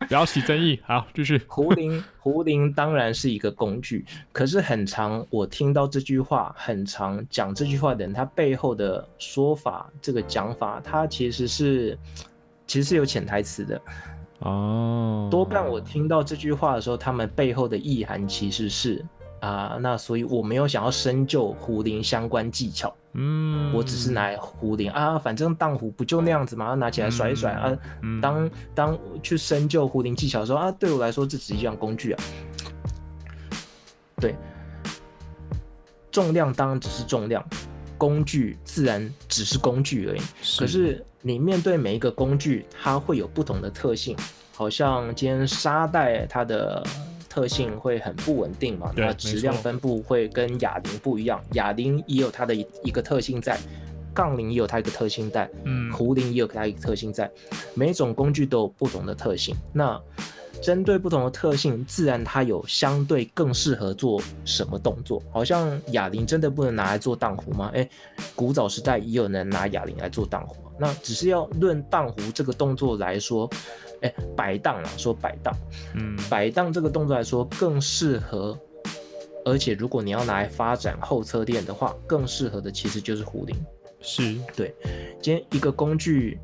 [0.10, 1.42] 不要起争议，好，继续。
[1.48, 11.98] 胡林，胡林当然是一个工具，可是很常，我听到这句话，很常讲这句话的人，他背后的说法，这个讲法，他其实是
[12.68, 13.82] 其实是有潜台词的。
[14.40, 19.06] 哦，多半我听到这句话的时候，他们背后的意涵其实是。
[19.42, 27.76] 啊，那所以我没有想要深究壶铃相关技巧，嗯，我只是拿壶铃啊，反正荡壶不就那样子嘛，拿起来甩一甩啊。
[28.04, 32.24] 嗯、当当去深究壶铃技巧的时候啊，对我来说这只是一样工具啊。
[34.18, 34.36] 对，
[36.12, 37.44] 重量当然只是重量，
[37.98, 40.22] 工具自然只是工具而已。
[40.44, 40.60] 是。
[40.62, 44.16] 可是你面对每一个工具，它会有不同的特性，
[44.54, 46.84] 好像今天沙袋它的。
[47.32, 48.92] 特性会很不稳定嘛？
[48.94, 53.58] 那质量分布会跟哑铃不一样，哑铃也有它的一一个特性在，
[54.14, 57.32] 杠铃也有它一个特性在，嗯，壶铃也有它一个特性在，
[57.74, 59.56] 每种工具都有不同的特性。
[59.72, 59.98] 那
[60.62, 65.24] 针对不同的特性，自然它有相对更适合做什么动作。
[65.32, 67.72] 好像哑铃真的不能拿来做荡壶吗？
[67.74, 67.90] 诶，
[68.36, 70.58] 古早时代也有人拿哑铃来做荡壶。
[70.78, 73.50] 那只是要论荡壶这个动作来说。
[74.02, 75.56] 哎，摆荡啊，说摆荡，
[75.96, 78.58] 嗯，摆荡这个动作来说更适合，
[79.46, 83.56] 而且如果你要拿来发展后侧垫的话，更适合的其实就是壶铃。
[84.02, 84.74] 是，对，
[85.22, 86.40] 今天一个工具，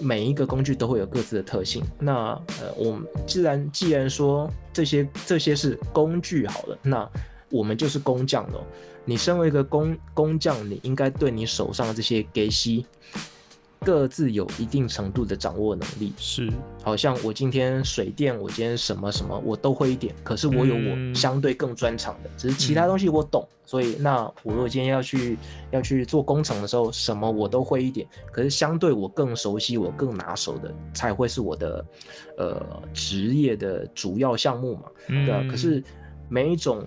[0.00, 1.82] 每一个工具都会有各自的特性。
[2.00, 2.30] 那
[2.60, 7.08] 呃，我们既然既然说这些这些是工具好了，那
[7.50, 8.64] 我们就是工匠喽。
[9.04, 12.84] 你身为一个工工匠，你应该对你手上的这些给西。
[13.80, 16.50] 各自有一定程度的掌握能力，是，
[16.82, 25.38] 好像我今天水电，我今天什么什么我都会一点，可是我有我相对更专长的，嗯、只是其他东西我懂，嗯、所以那我如果今天要去
[25.70, 31.84] 要去做工程的时候，什么我都会一点，可是相对我更熟悉，我更拿手的才会是我的
[32.36, 35.82] 呃职业的主要项目嘛，嗯、对啊，可是
[36.28, 36.86] 每一种。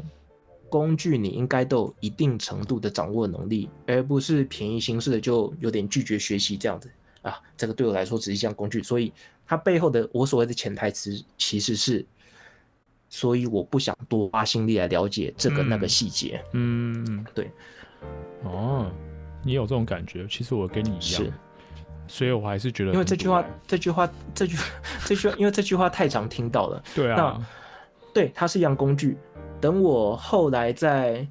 [0.71, 6.89] 工具你应该都有一定程度的掌握能力，而不是便宜行事的就有点拒绝学习这样子
[7.21, 7.37] 啊。
[7.57, 9.11] 这个对我来说只是一项工具，所以
[9.45, 12.05] 它背后的我所谓的潜台词其实是，
[13.09, 16.41] 所以我不想多花心力来了解这个那个细节。
[16.53, 17.51] 嗯，对。
[18.43, 18.89] 哦，
[19.43, 20.25] 你有这种感觉？
[20.27, 21.33] 其实我跟你一样，是，
[22.07, 24.55] 所以我还是觉得，因为这句话，这句话，这句，
[25.05, 26.81] 这句话，因为这句话太常听到了。
[26.95, 27.45] 对啊，
[28.13, 29.17] 对，它是一样工具。
[29.61, 31.25] 等我后来再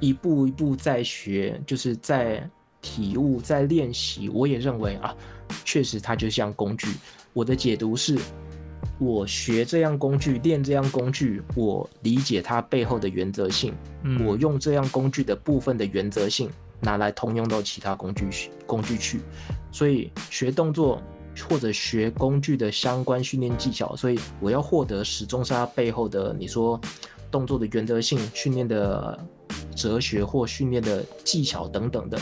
[0.00, 2.48] 一步一步再学，就是在
[2.80, 5.14] 体悟、在练习，我也认为啊，
[5.64, 6.88] 确实它就像工具。
[7.34, 8.18] 我的解读是，
[8.98, 13.74] 我学这样工具，练这样工具，我理解它背后的原则性，
[14.04, 16.50] 嗯，我用这样工具的部分的原则性
[16.80, 18.26] 拿来通用到其他工具
[18.66, 19.20] 工具去，
[19.70, 21.02] 所以学动作
[21.48, 26.80] 或者学工具的相关训练技巧，所以我要获得始终是它背后的你说
[27.36, 29.18] 动作的原则性、训练的
[29.74, 32.18] 哲学或训练的技巧等等的。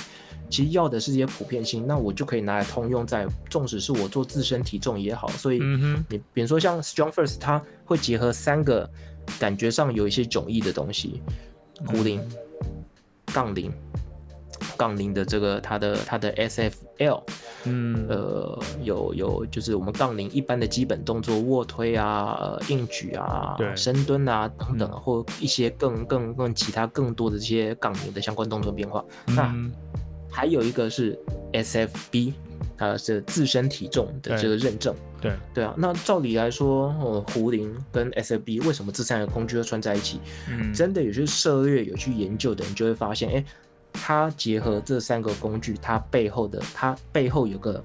[0.51, 5.29] 其实要的是一些普遍性，那我就可以拿来通用在，纵使是我做自身体重也好。
[5.29, 5.61] 所以
[6.09, 8.91] 你比如说像 Strong First，它会结合三个
[9.39, 11.23] 感觉上有一些迥异的东西：
[11.87, 12.21] 壶铃、
[13.27, 13.73] 杠铃、
[14.77, 17.23] 杠铃的这个它的它的 SFL，
[17.65, 29.05] 嗯，呃，有有就是我们杠铃一般的基本动作，卧推啊、呃、硬举啊、深蹲啊等等，或一些更更更其他更多的这些杠铃的相关动作变化。
[29.27, 29.55] 那
[30.31, 31.19] 还有一个是
[31.53, 32.33] SFB，
[32.77, 34.95] 它是自身体重的这个认证。
[35.21, 35.33] 对。
[35.55, 40.21] 对啊，那照理来说，呃，壶铃跟 SFB 为什么这三个工具会串在一起？
[40.51, 43.45] 嗯，真的有些涉猎有去研究的人就会发现，哎，
[43.95, 47.83] 它结合这三个工具，它背后的它背后有个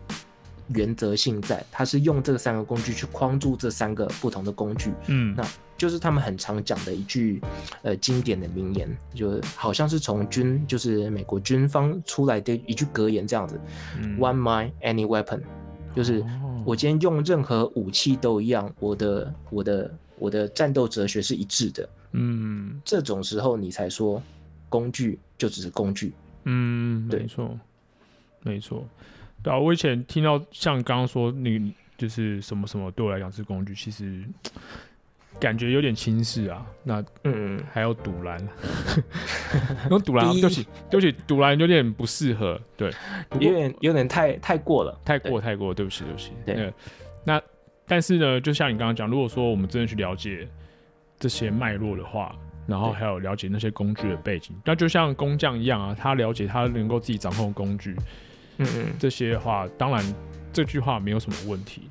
[0.67, 4.91] 原则性在，它是用这三个工具去框住这三个不同的工具。
[5.07, 5.43] 嗯，那。
[5.79, 7.41] 就是他们很常讲的一句，
[7.83, 13.57] 呃，经典的名言，就好像是从军，就是美国军方出来的一句格言这样子。
[13.97, 15.39] 嗯、One mind, any weapon，
[15.95, 16.21] 就是
[16.65, 21.89] 我今天用任何武器都一样，我的我的我的战斗哲学是一致的。
[22.11, 24.21] 嗯，这种时候你才说
[24.69, 26.13] 工具就只是工具。
[26.45, 27.59] 嗯，没错，
[28.43, 28.87] 没错。
[29.43, 34.23] 对啊，我以前听到像刚刚说你就是什么什么对我来讲是工具，其实。
[35.39, 38.45] 感觉有点轻视啊，那嗯，还有赌篮，
[39.89, 42.91] 用赌篮，对不起，对不起，赌篮有点不适合，对，
[43.39, 46.73] 有点有点太太过了，太过太过，对不起对不起，对，
[47.23, 47.41] 那
[47.87, 50.45] 但是呢，就像你刚刚讲，如果说我们真的去了解
[51.17, 52.35] 这些脉络的话，
[52.69, 57.95] 然后还有了解那些工具的背景，那就像工匠一样啊，他了解他能够自己掌控工具，
[58.57, 60.03] 嗯嗯，这些的话，当然
[60.53, 61.89] 这句话没有什么问题，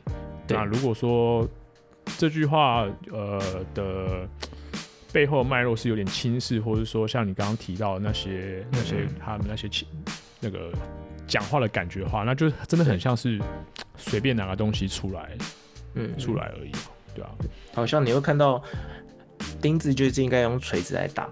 [0.49, 1.49] 那如果说。
[2.16, 3.39] 这句话，呃
[3.74, 4.26] 的
[5.12, 9.68] 背后脉络是有点轻视，或者说像你刚刚提到的那些、那些他们那些
[10.41, 10.72] 那个
[11.26, 13.39] 讲话的感觉的话，那就真的很像是
[13.99, 15.37] 随便拿个东西出来，
[15.97, 16.72] 嗯，出来而已，
[17.14, 17.31] 对啊。
[17.74, 18.61] 好像你会看到
[19.61, 21.29] 钉子就是应该用锤子来打，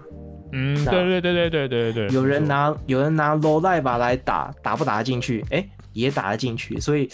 [0.51, 2.07] 嗯，对对对对对对对。
[2.15, 5.45] 有人拿有人拿罗赖把来打，打不打得进去？
[5.51, 7.09] 哎，也打得进去，所以。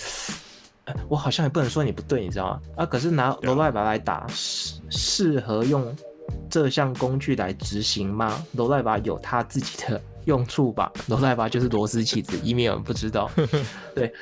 [1.07, 2.61] 我好像也不能说你不对，你知道吗？
[2.75, 5.95] 啊，可是拿罗赖把来打，适适合用
[6.49, 8.45] 这项工具来执行吗？
[8.51, 10.91] 罗赖把有它自己的用处吧？
[11.07, 13.31] 罗赖把就是螺丝起子，以免有人不知道。
[13.95, 14.13] 对。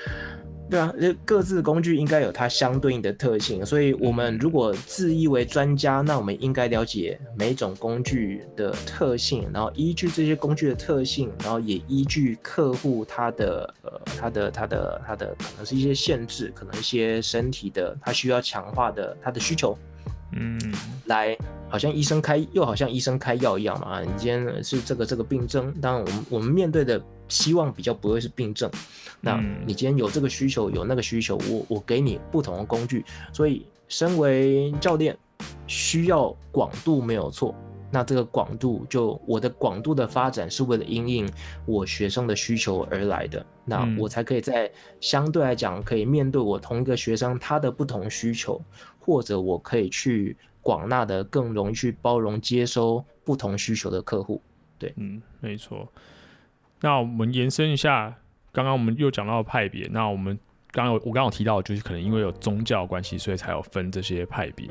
[0.72, 0.93] 对啊，
[1.26, 19.78] 各自工具应该有它相对应的特性，所以我们如果自以为专家，那我们应该了解每种工具的特性，然后依据这些工具的特性，然后也依据客户他的呃他的他的他的可能是一些限制，可能一些身体的他需要强化的他的需求，
[20.34, 20.59] 嗯，
[21.05, 21.38] 来
[21.69, 28.69] 好像医生开又好像医生开药一样嘛，你今天是这个这个病症，当然我们我们面对的希望比较不会是病症。
[29.19, 35.17] 那你今天有这个需求，有那个需求，我我给你不同的工具，所以身为教练
[35.67, 37.55] 需要广度没有错。
[37.92, 41.30] 那这个广度就我的广度的发展是为了因应
[41.66, 48.62] 我学生的需求而来的，那我才可以在相对来讲可以面对我同一个学生他的不同需求，
[49.00, 54.42] 或者我可以去广纳的更容易去包容接收不同需求的客户。
[54.80, 55.88] 对，嗯，没错。
[56.80, 58.16] 那我们延伸一下。
[58.54, 60.38] 刚刚我们又讲到派别，那我们
[60.72, 64.68] 刚刚我刚刚有提到，就是可能因为有宗教关系，所以才有分这些派别。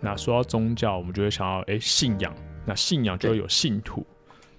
[0.00, 2.34] 那说到宗教，我们就会想到，哎，信仰。
[2.64, 4.06] 那信仰就会有信徒。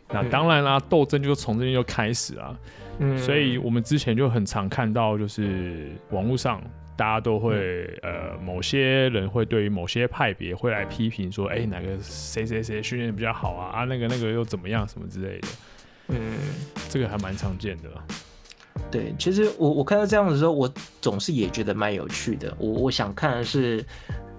[0.10, 2.60] 那当然啦，斗争就从这边就开始了。
[3.00, 3.18] 嗯。
[3.20, 6.60] 所以我们之前就很常看到，就是网络上
[6.98, 13.82] 大家都会，呃，某些人会对于某些派别会来批评说，哎，哪个谁谁谁训练比较好啊？
[13.82, 15.48] 啊，那个那个又怎么样什么之类的。
[16.08, 16.18] 嗯，
[16.90, 17.90] 这个还蛮常见的。
[18.90, 20.68] 对，其实我我看到这样的时候，我
[21.00, 22.52] 总是也觉得蛮有趣的。
[22.58, 23.86] 我我想看的是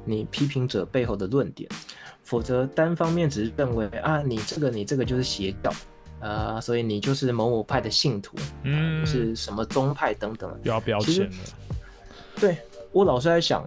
[0.05, 1.69] 你批评者背后的论点，
[2.23, 5.73] 否则单方面只是认为啊，你这个你这个就是邪教，
[6.21, 11.37] 呃，所以你就是某某派的信徒，嗯，是什么宗派等等，要标签了。
[12.41, 12.57] 对，
[12.93, 13.67] 我老是在想，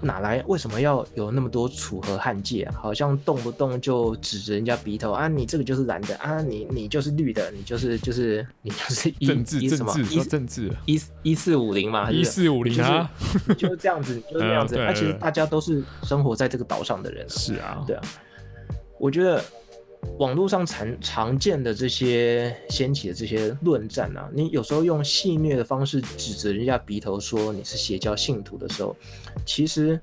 [0.00, 0.42] 哪来？
[0.46, 2.74] 为什么要有那么多楚河汉界啊？
[2.80, 5.26] 好像动不动就指着人家鼻头啊！
[5.26, 6.42] 你这个就是蓝的啊！
[6.42, 12.10] 你你就是绿的，你就是就是你就是一政治一什么一说政治一一四五零嘛？
[12.10, 13.10] 一四五零啊，
[13.48, 14.76] 就是就是这样子，就是这样子。
[14.76, 17.28] 那、 呃啊、其实大家都是生活在这个岛上的人、啊。
[17.30, 18.02] 是啊，对啊。
[18.98, 19.42] 我觉得
[20.18, 28.96] 网络上常常见的这些掀起的这些论战啊，你有时候用戏谑的方式指着人家鼻头说你是邪教信徒的时候，
[29.44, 29.98] 其实。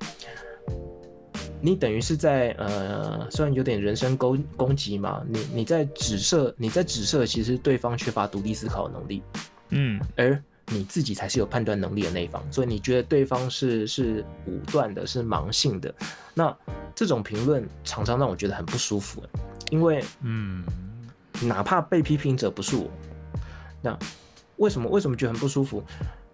[1.60, 9.22] 你等于是在呃，虽然有点人身攻攻击嘛，你你在指涉，你在指涉，其实对方缺乏独立思考能力，
[9.70, 15.94] 嗯，而你自己才是有判断能力的那一方，所以你觉得对方是是武断的，是盲性的，
[16.34, 16.56] 那
[16.94, 19.22] 这种评论常常让我觉得很不舒服，
[19.70, 20.64] 因为嗯，
[21.42, 22.90] 哪怕被批评者不是我，
[23.82, 23.98] 那
[24.56, 25.82] 为什么为什么觉得很不舒服？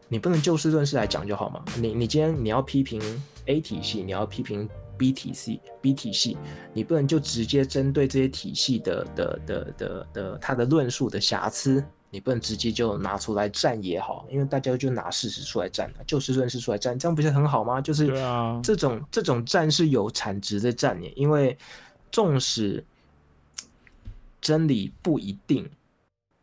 [0.08, 1.64] 你不能就事论事来讲就好吗？
[1.76, 3.00] 你你今天你要批评
[3.46, 4.68] A 体系，你要批评。
[5.00, 6.36] B 体系，B 体系，
[6.74, 17.80] 你不能就直接针对这些体系的的的的的他的论述的瑕疵，你不能直接就拿出来战也好，因为大家就拿事实出来战，就事论事出来战，这样不是很好吗？
[17.80, 18.08] 就是
[18.62, 21.56] 这种、啊、这种战是有产值的战耶，因为
[22.10, 22.84] 纵使
[24.40, 25.70] 真理不一定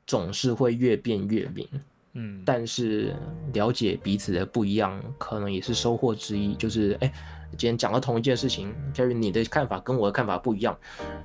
[0.06, 1.68] 总是会越辩越明，
[2.14, 3.16] 嗯，但是
[3.54, 7.08] 了解彼此的不一样，可能也是收获之一，就是哎。
[7.08, 7.14] 欸
[7.52, 10.78] 今天讲了同一件事情，假如你的看法跟我的看法不一样，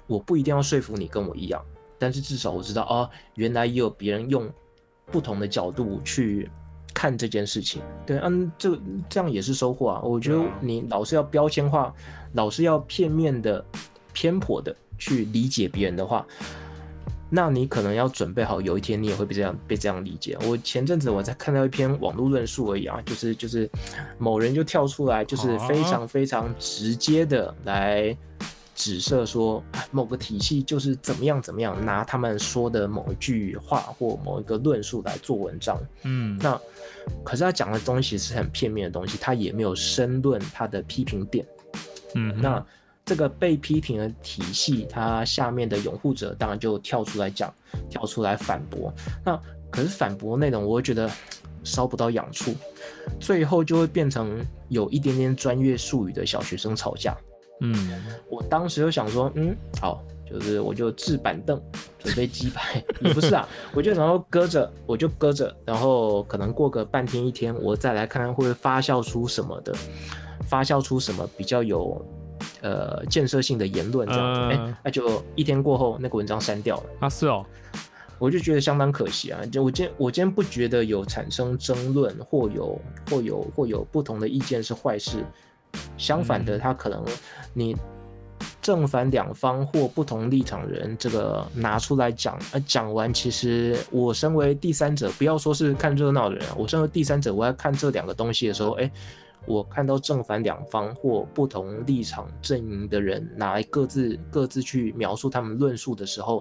[0.06, 1.60] 我不一定要说服你跟我一样，
[2.02, 4.50] 但是至少我知道啊，原来也有别人用
[5.06, 6.50] 不同的角度去
[6.92, 7.80] 看这件事情。
[8.04, 8.76] 对，嗯，这
[9.08, 10.00] 这样也是收获啊。
[10.02, 11.94] 我觉得你老是要标签化，
[12.32, 13.64] 老是要片面的、
[14.12, 16.26] 偏颇的去理解别人的话。
[17.30, 20.36] 那你可能要准备好，有一天你也会被这样被这样理解。
[20.42, 23.70] 我前阵子我在看到一篇网络论述而已啊，就是就是
[24.18, 28.14] 某人就跳出来，就是非常非常直接的来
[28.74, 35.80] 指涉说某个体系就是怎么样怎么样，拿他们说的某一句话或某一个论述来做文章。
[36.04, 36.60] 嗯，那
[37.24, 41.46] 可是他讲的东西是很片面的东西，他也没有深论他的批评点。
[42.14, 42.64] 嗯，那。
[43.04, 47.52] 这个被批评的体系，它下面的拥护者当然就跳出来讲，
[47.90, 48.94] 跳出来反驳。
[49.24, 49.36] 那
[49.72, 51.10] 可是反驳内容，我会觉得
[51.64, 52.54] 烧不到痒处，
[53.18, 57.18] 最后就会变成有一点点专业术语的小学生吵架。
[57.62, 57.74] 嗯，
[58.28, 61.60] 我当时就想说，嗯，好，就是我就置板凳
[61.98, 69.72] 准备鸡排， 也不是啊，我就然后搁着，我就搁着，然后可能过个半天一天，我再来看看会不会发酵出什么的，
[70.46, 72.04] 发酵出什么比较有。
[72.60, 76.84] 呃，建设性的言论这样子，哎、呃，那就一天过后，那个文章删掉了。
[77.00, 77.44] 啊，是哦，
[78.18, 79.40] 我就觉得相当可惜啊。
[79.46, 85.24] 就我今天我今天不觉得有产生争论或有或有或有不同的意见是坏事，
[85.96, 87.04] 相反的，他可能
[87.52, 87.76] 你
[88.60, 98.90] 正反两方或不同立场人这个拿出来讲，呃，讲完，其实我身为第三者，不要说是看热闹的人，我身为第三者，我在看这两个东西的时候，哎。
[99.44, 106.40] 我看到正反两方或不同立场阵营的人拿来各自各自去描述他们论述的时候，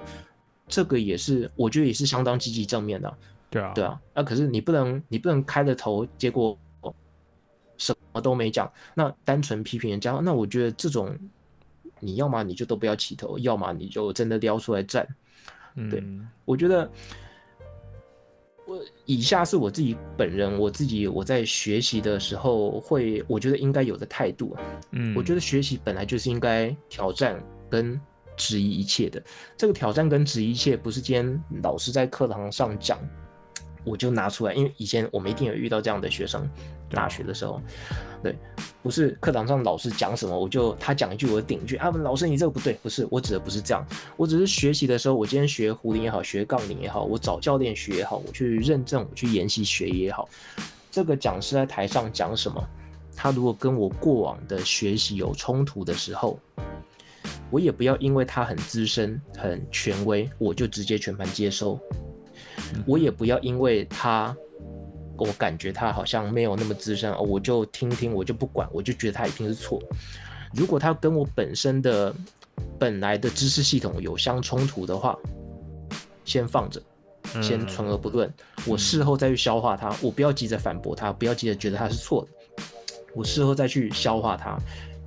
[0.68, 3.12] 这个也是我觉得也是相当积极正面的。
[3.50, 4.00] 对啊，对啊。
[4.14, 6.71] 那可是你不能你不能开了头，结果什
[8.14, 11.18] 么都没讲，那单纯批评人家，那我觉得这种
[12.00, 15.08] 你要么你就都不要起头，要么你就真的撩出来战。
[15.90, 16.90] 对，嗯，我觉得
[18.66, 18.80] 我。
[19.06, 24.56] 以下是我自己本人，我自己我在学习的时候会，我觉得应该有的态度。
[24.92, 28.00] 嗯，我觉得学习本来就是应该挑战跟
[28.38, 29.22] 质疑一切的。
[29.58, 32.98] 这个挑战跟质疑一切，不是今天老师在课堂上讲。
[33.84, 36.48] 我就拿出来，因为以前我们一定有遇到这样的学生，
[36.90, 37.62] 大学的时候，
[38.22, 38.36] 对，
[38.84, 43.86] 不是课堂上老师讲什么，我就他讲一句我顶一句啊，老师你这个不对，不是，我指的不是这样，
[44.18, 50.30] 我只是学习的时候，我今天学壶铃也好，学杠铃也好，我找教练学也好，我去认证，我去研习学也好，
[50.92, 52.64] 这个讲师在台上讲什么，
[53.16, 56.40] 他如果跟我过往的学习有冲突的时候，
[57.50, 61.80] 我也不要因为他很资深、很权威，我就直接全盘接收。
[62.86, 64.36] 我也不要因为他，
[65.18, 69.82] 我感觉他好像没有那么资深，我就听听，我就不管，我就觉得他一定是错。
[70.54, 72.14] 如果他跟我本身的
[72.78, 75.18] 本来的知识系统有相冲突的话，
[76.26, 76.82] 先放着，
[77.42, 78.32] 先存而不论。
[78.66, 82.64] 我事后再去消化它，我不要急着反驳他，不要急着觉得他是错的。
[83.14, 84.58] 我事后再去消化它，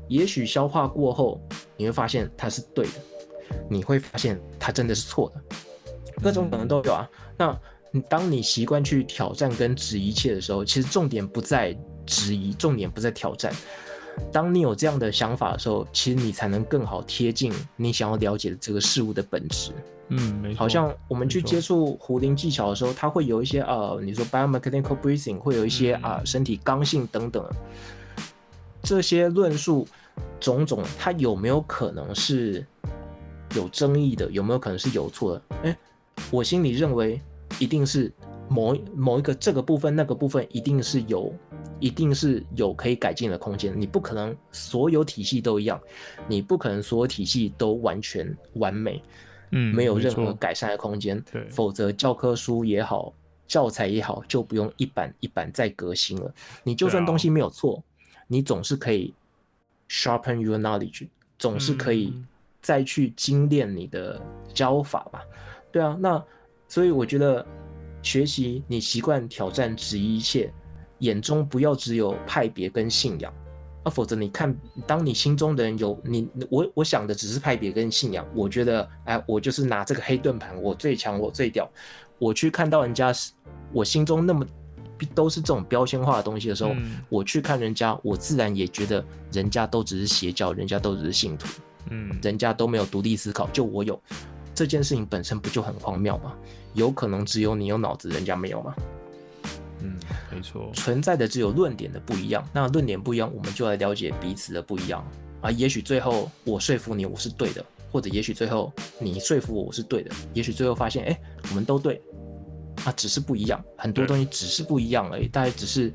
[0.08, 1.40] 也许消化过后，
[1.76, 2.92] 你会发现他是对的，
[3.68, 5.42] 你会发现他真的是错的。
[6.22, 7.08] 各种可能都有啊。
[7.36, 7.58] 那
[7.90, 11.76] 你当你习惯去挑战跟质疑一切的时候，其实重点不在
[12.06, 13.52] 质疑，重点不在挑战。
[14.32, 19.72] 当你有这样的想法的时候，其实你才能更好贴近你想要了解的这个事物的本质。
[20.08, 20.58] 嗯，没错。
[20.58, 27.44] 好像我们去接触壶铃技巧的时候，它会有一些呃，你说 biomechanical breathing，会有一些啊、身体刚性等等
[28.82, 29.88] 这些论述
[30.38, 32.64] 种种，它有没有可能是
[33.56, 34.30] 有争议的？
[34.30, 35.42] 有没有可能是有错的？
[35.64, 35.78] 哎，
[36.30, 37.20] 我心里认为
[37.58, 38.12] 一定是。
[38.46, 41.34] 某某一个这个部分那个部分一定是有，
[41.80, 43.72] 一定是有可以改进的空间。
[43.74, 45.80] 你不可能所有体系都一样，
[46.28, 49.02] 你不可能所有体系都完全完美，
[49.52, 51.18] 嗯，没有任何改善的空间。
[51.32, 53.14] 对，否则教科书也好，
[53.48, 56.32] 教材也好，就不用一版一版再革新了。
[56.62, 57.82] 你就算东西没有错，
[58.26, 59.14] 你总是可以
[59.88, 61.08] sharpen your knowledge，
[61.38, 62.12] 总是可以
[62.60, 64.20] 再去精炼你的
[64.52, 65.22] 教法吧？
[65.74, 66.24] 对啊，那
[66.68, 67.44] 所以我觉得。
[68.06, 70.52] 学习，你习惯挑战质疑一切，
[70.98, 73.32] 眼中不要只有派别跟信仰，
[73.82, 74.54] 啊，否则你看，
[74.86, 81.66] 当你心中的人有你，我我想的只是派别跟信仰，我觉得，哎，我就是拿这个黑盾牌，我最强，我最屌，
[82.18, 83.32] 我去看到人家是，
[83.72, 84.46] 我心中那么
[85.14, 89.02] 都是这种标签化的东西的时候，嗯，我去看人家，我自然也觉得
[89.32, 91.48] 人家都只是邪教，人家都只是信徒，
[91.88, 93.98] 嗯，人家都没有独立思考，就我有。
[94.54, 96.34] 这件事情本身不就很荒谬吗？
[96.74, 98.74] 有可能只有你有脑子，人家没有吗？
[99.80, 99.96] 嗯，
[100.32, 102.42] 没错，存在的只有论点的不一样。
[102.52, 105.06] 那论点不一样，我们就来了解彼此的不一样
[105.42, 105.50] 啊。
[105.50, 112.00] 也许最后我说服你我是对的，或者也许最后你说服我我是对的，也许最后发现哎，我们都对
[112.84, 115.92] 啊，只是不一样，很多东西只是不一样而已，大家只是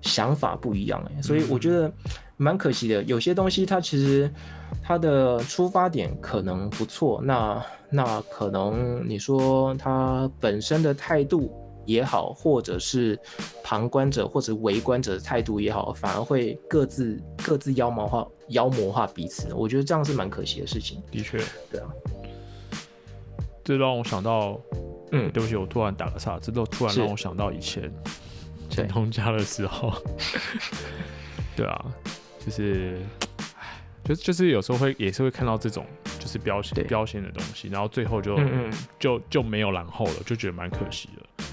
[0.00, 1.20] 想法不一样哎。
[1.20, 1.92] 所以我觉得
[2.42, 4.30] 蛮可惜的，有些东西它其实。
[4.82, 11.52] 它的出发点可能不错，那那可能你说它本身的态度
[11.84, 13.16] 也好，或者是
[13.62, 19.52] 旁观者或者围观者的态度也好，反而会各自各自妖魔化妖魔化彼此。
[19.54, 21.00] 我觉得这样是蛮可惜的事情。
[21.12, 21.38] 的确，
[21.70, 21.86] 对啊，
[23.62, 24.58] 这让我想到，
[25.12, 27.92] 嗯，对不起，我突然打个岔，这都突然让我想到以前
[28.70, 29.92] 前东家的时候，
[31.54, 31.84] 对啊，
[32.44, 32.98] 就是。
[34.04, 35.86] 就就是有时候会也是会看到这种
[36.18, 41.44] 就是标签标签的东西，然后最后就嗯嗯就就没有然后了，就觉得蛮可惜的。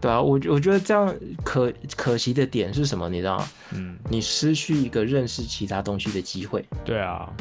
[0.00, 1.14] 对啊，我我觉得这样
[1.44, 3.08] 可可惜的点是什么？
[3.08, 3.48] 你知道吗？
[3.74, 6.64] 嗯，你失去一个认识其他东西的机会。
[6.84, 7.32] 对啊，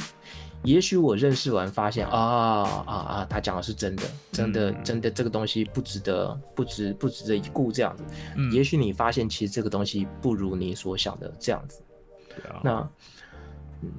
[0.61, 2.19] 也许我认识完发现啊
[2.85, 8.03] 啊啊，他讲的是真的，真的、嗯、真的这个东西不值得不值不值得一顾这样子。
[8.35, 11.81] 嗯、也许你发现其实这个东西不如你所想的这样子。
[12.35, 12.89] 对啊，那
[13.81, 13.91] 嗯。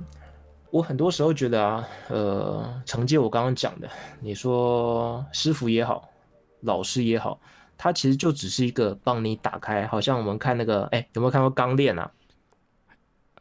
[0.71, 3.87] 我很多时候觉得啊，呃，承接我刚刚讲的，
[4.21, 6.09] 你说师傅也好，
[6.61, 7.39] 老师也好，
[7.77, 12.11] 他其实就只是一个帮你打开，好像我们看那个，哎，有没有看过《钢炼》啊？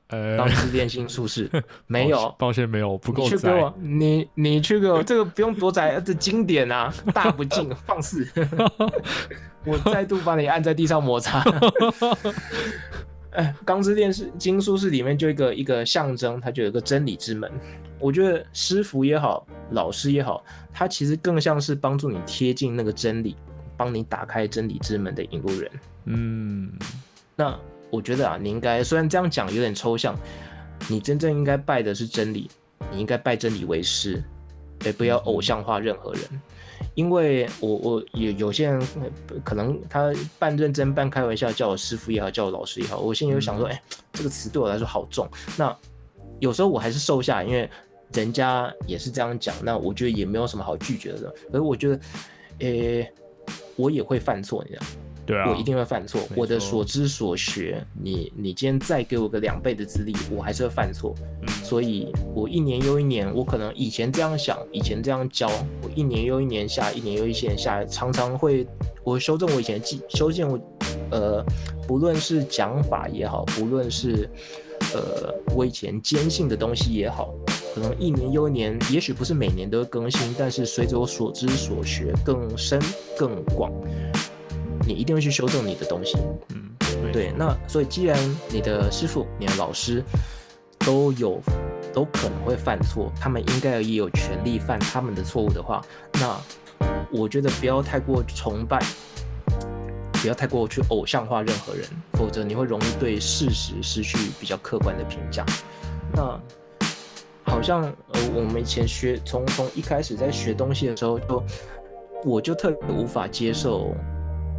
[0.07, 1.47] 呃，《钢之炼心术士
[1.87, 3.23] 》没有，抱歉，没有，不够。
[3.23, 8.27] 你去给我，你你去给我，这个不用多宅，这经典啊，大不敬，放肆！
[9.63, 11.41] 我再度把你按在地上摩擦。
[13.31, 17.51] 哎，钢之炼是金术士里面就一个一个象征，它就有一个真理之门。
[17.99, 23.35] 我觉得师傅也好，老师也好，他其实更像是帮助你贴近那个真理，
[23.77, 25.71] 帮你打开真理之门的引路人。
[26.05, 26.73] 嗯，
[27.35, 27.57] 那
[27.91, 30.17] 我觉得啊，你应该虽然这样讲有点抽象，
[30.89, 32.49] 你真正应该拜的是真理，
[32.91, 34.21] 你应该拜真理为师，
[34.83, 36.23] 也不要偶像化任何人。
[36.93, 38.81] 因为我我有有些人
[39.43, 43.81] 可能他半认真半开玩笑叫我师傅也好，叫我老师也好，我心里就想说，哎、欸，
[44.13, 45.27] 这个词对我来说好重。
[45.57, 45.75] 那
[46.39, 47.69] 有时候我还是收下，因为
[48.13, 51.33] 人家也是这样讲，那我觉得也没有什么好拒绝的。
[51.51, 51.99] 可是我觉得，
[52.59, 53.13] 诶、欸，
[53.75, 54.85] 我也会犯错，你知道。
[55.25, 56.19] 对啊，我一定会犯错。
[56.35, 61.13] 我的所知所学，你你今天再给我个两倍的资历，我还是会犯错。
[61.41, 65.47] 嗯，所以我一年又一年，我可能以前这样想，以前这样教，
[65.83, 68.67] 我一年又一年下，一年又一年下，常常会
[69.03, 70.59] 我修正我以前的记，修正我，
[71.11, 71.45] 呃，
[71.87, 74.27] 不论是讲法也好，不论是
[74.93, 77.33] 呃我以前坚信的东西也好，
[77.75, 82.81] 可能一年又一年，也许不是每年都会更新，但是随着我所知所学更深
[83.15, 83.71] 更广。
[84.87, 86.17] 你一定会去修正你的东西，
[86.49, 87.31] 嗯，对。
[87.37, 88.17] 那所以，既然
[88.49, 90.03] 你的师傅、你的老师
[90.79, 91.39] 都有
[91.93, 95.81] 都可能会犯错，他们应该也有权利犯他们的错误的话，
[96.13, 96.35] 那
[97.11, 98.83] 我觉得不要太过崇拜，
[100.13, 105.45] 不要太过去偶像化任何人，否则你会容易对事实失去比较客观的评价。
[106.13, 106.39] 那
[107.43, 111.43] 好像呃，我们以前学从从一开始在学东西的时候，就
[112.23, 113.93] 我就特别无法接受。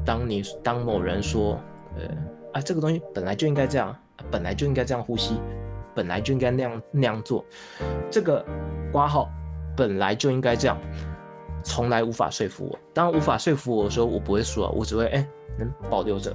[0.04, 1.58] 当你当某人说，
[1.96, 2.04] 呃
[2.54, 3.96] 啊，这个东西本来就应该这样，
[4.30, 5.40] 本来就应该这样呼吸，
[5.94, 7.44] 本来就应该那样那样做，
[8.10, 8.44] 这个
[8.90, 9.30] 挂号
[9.76, 10.78] 本来就应该这样，
[11.62, 12.78] 从来无法说服我。
[12.92, 15.26] 当无法说服我的时候，我不会说，我只会哎、
[15.58, 16.34] 能保留着，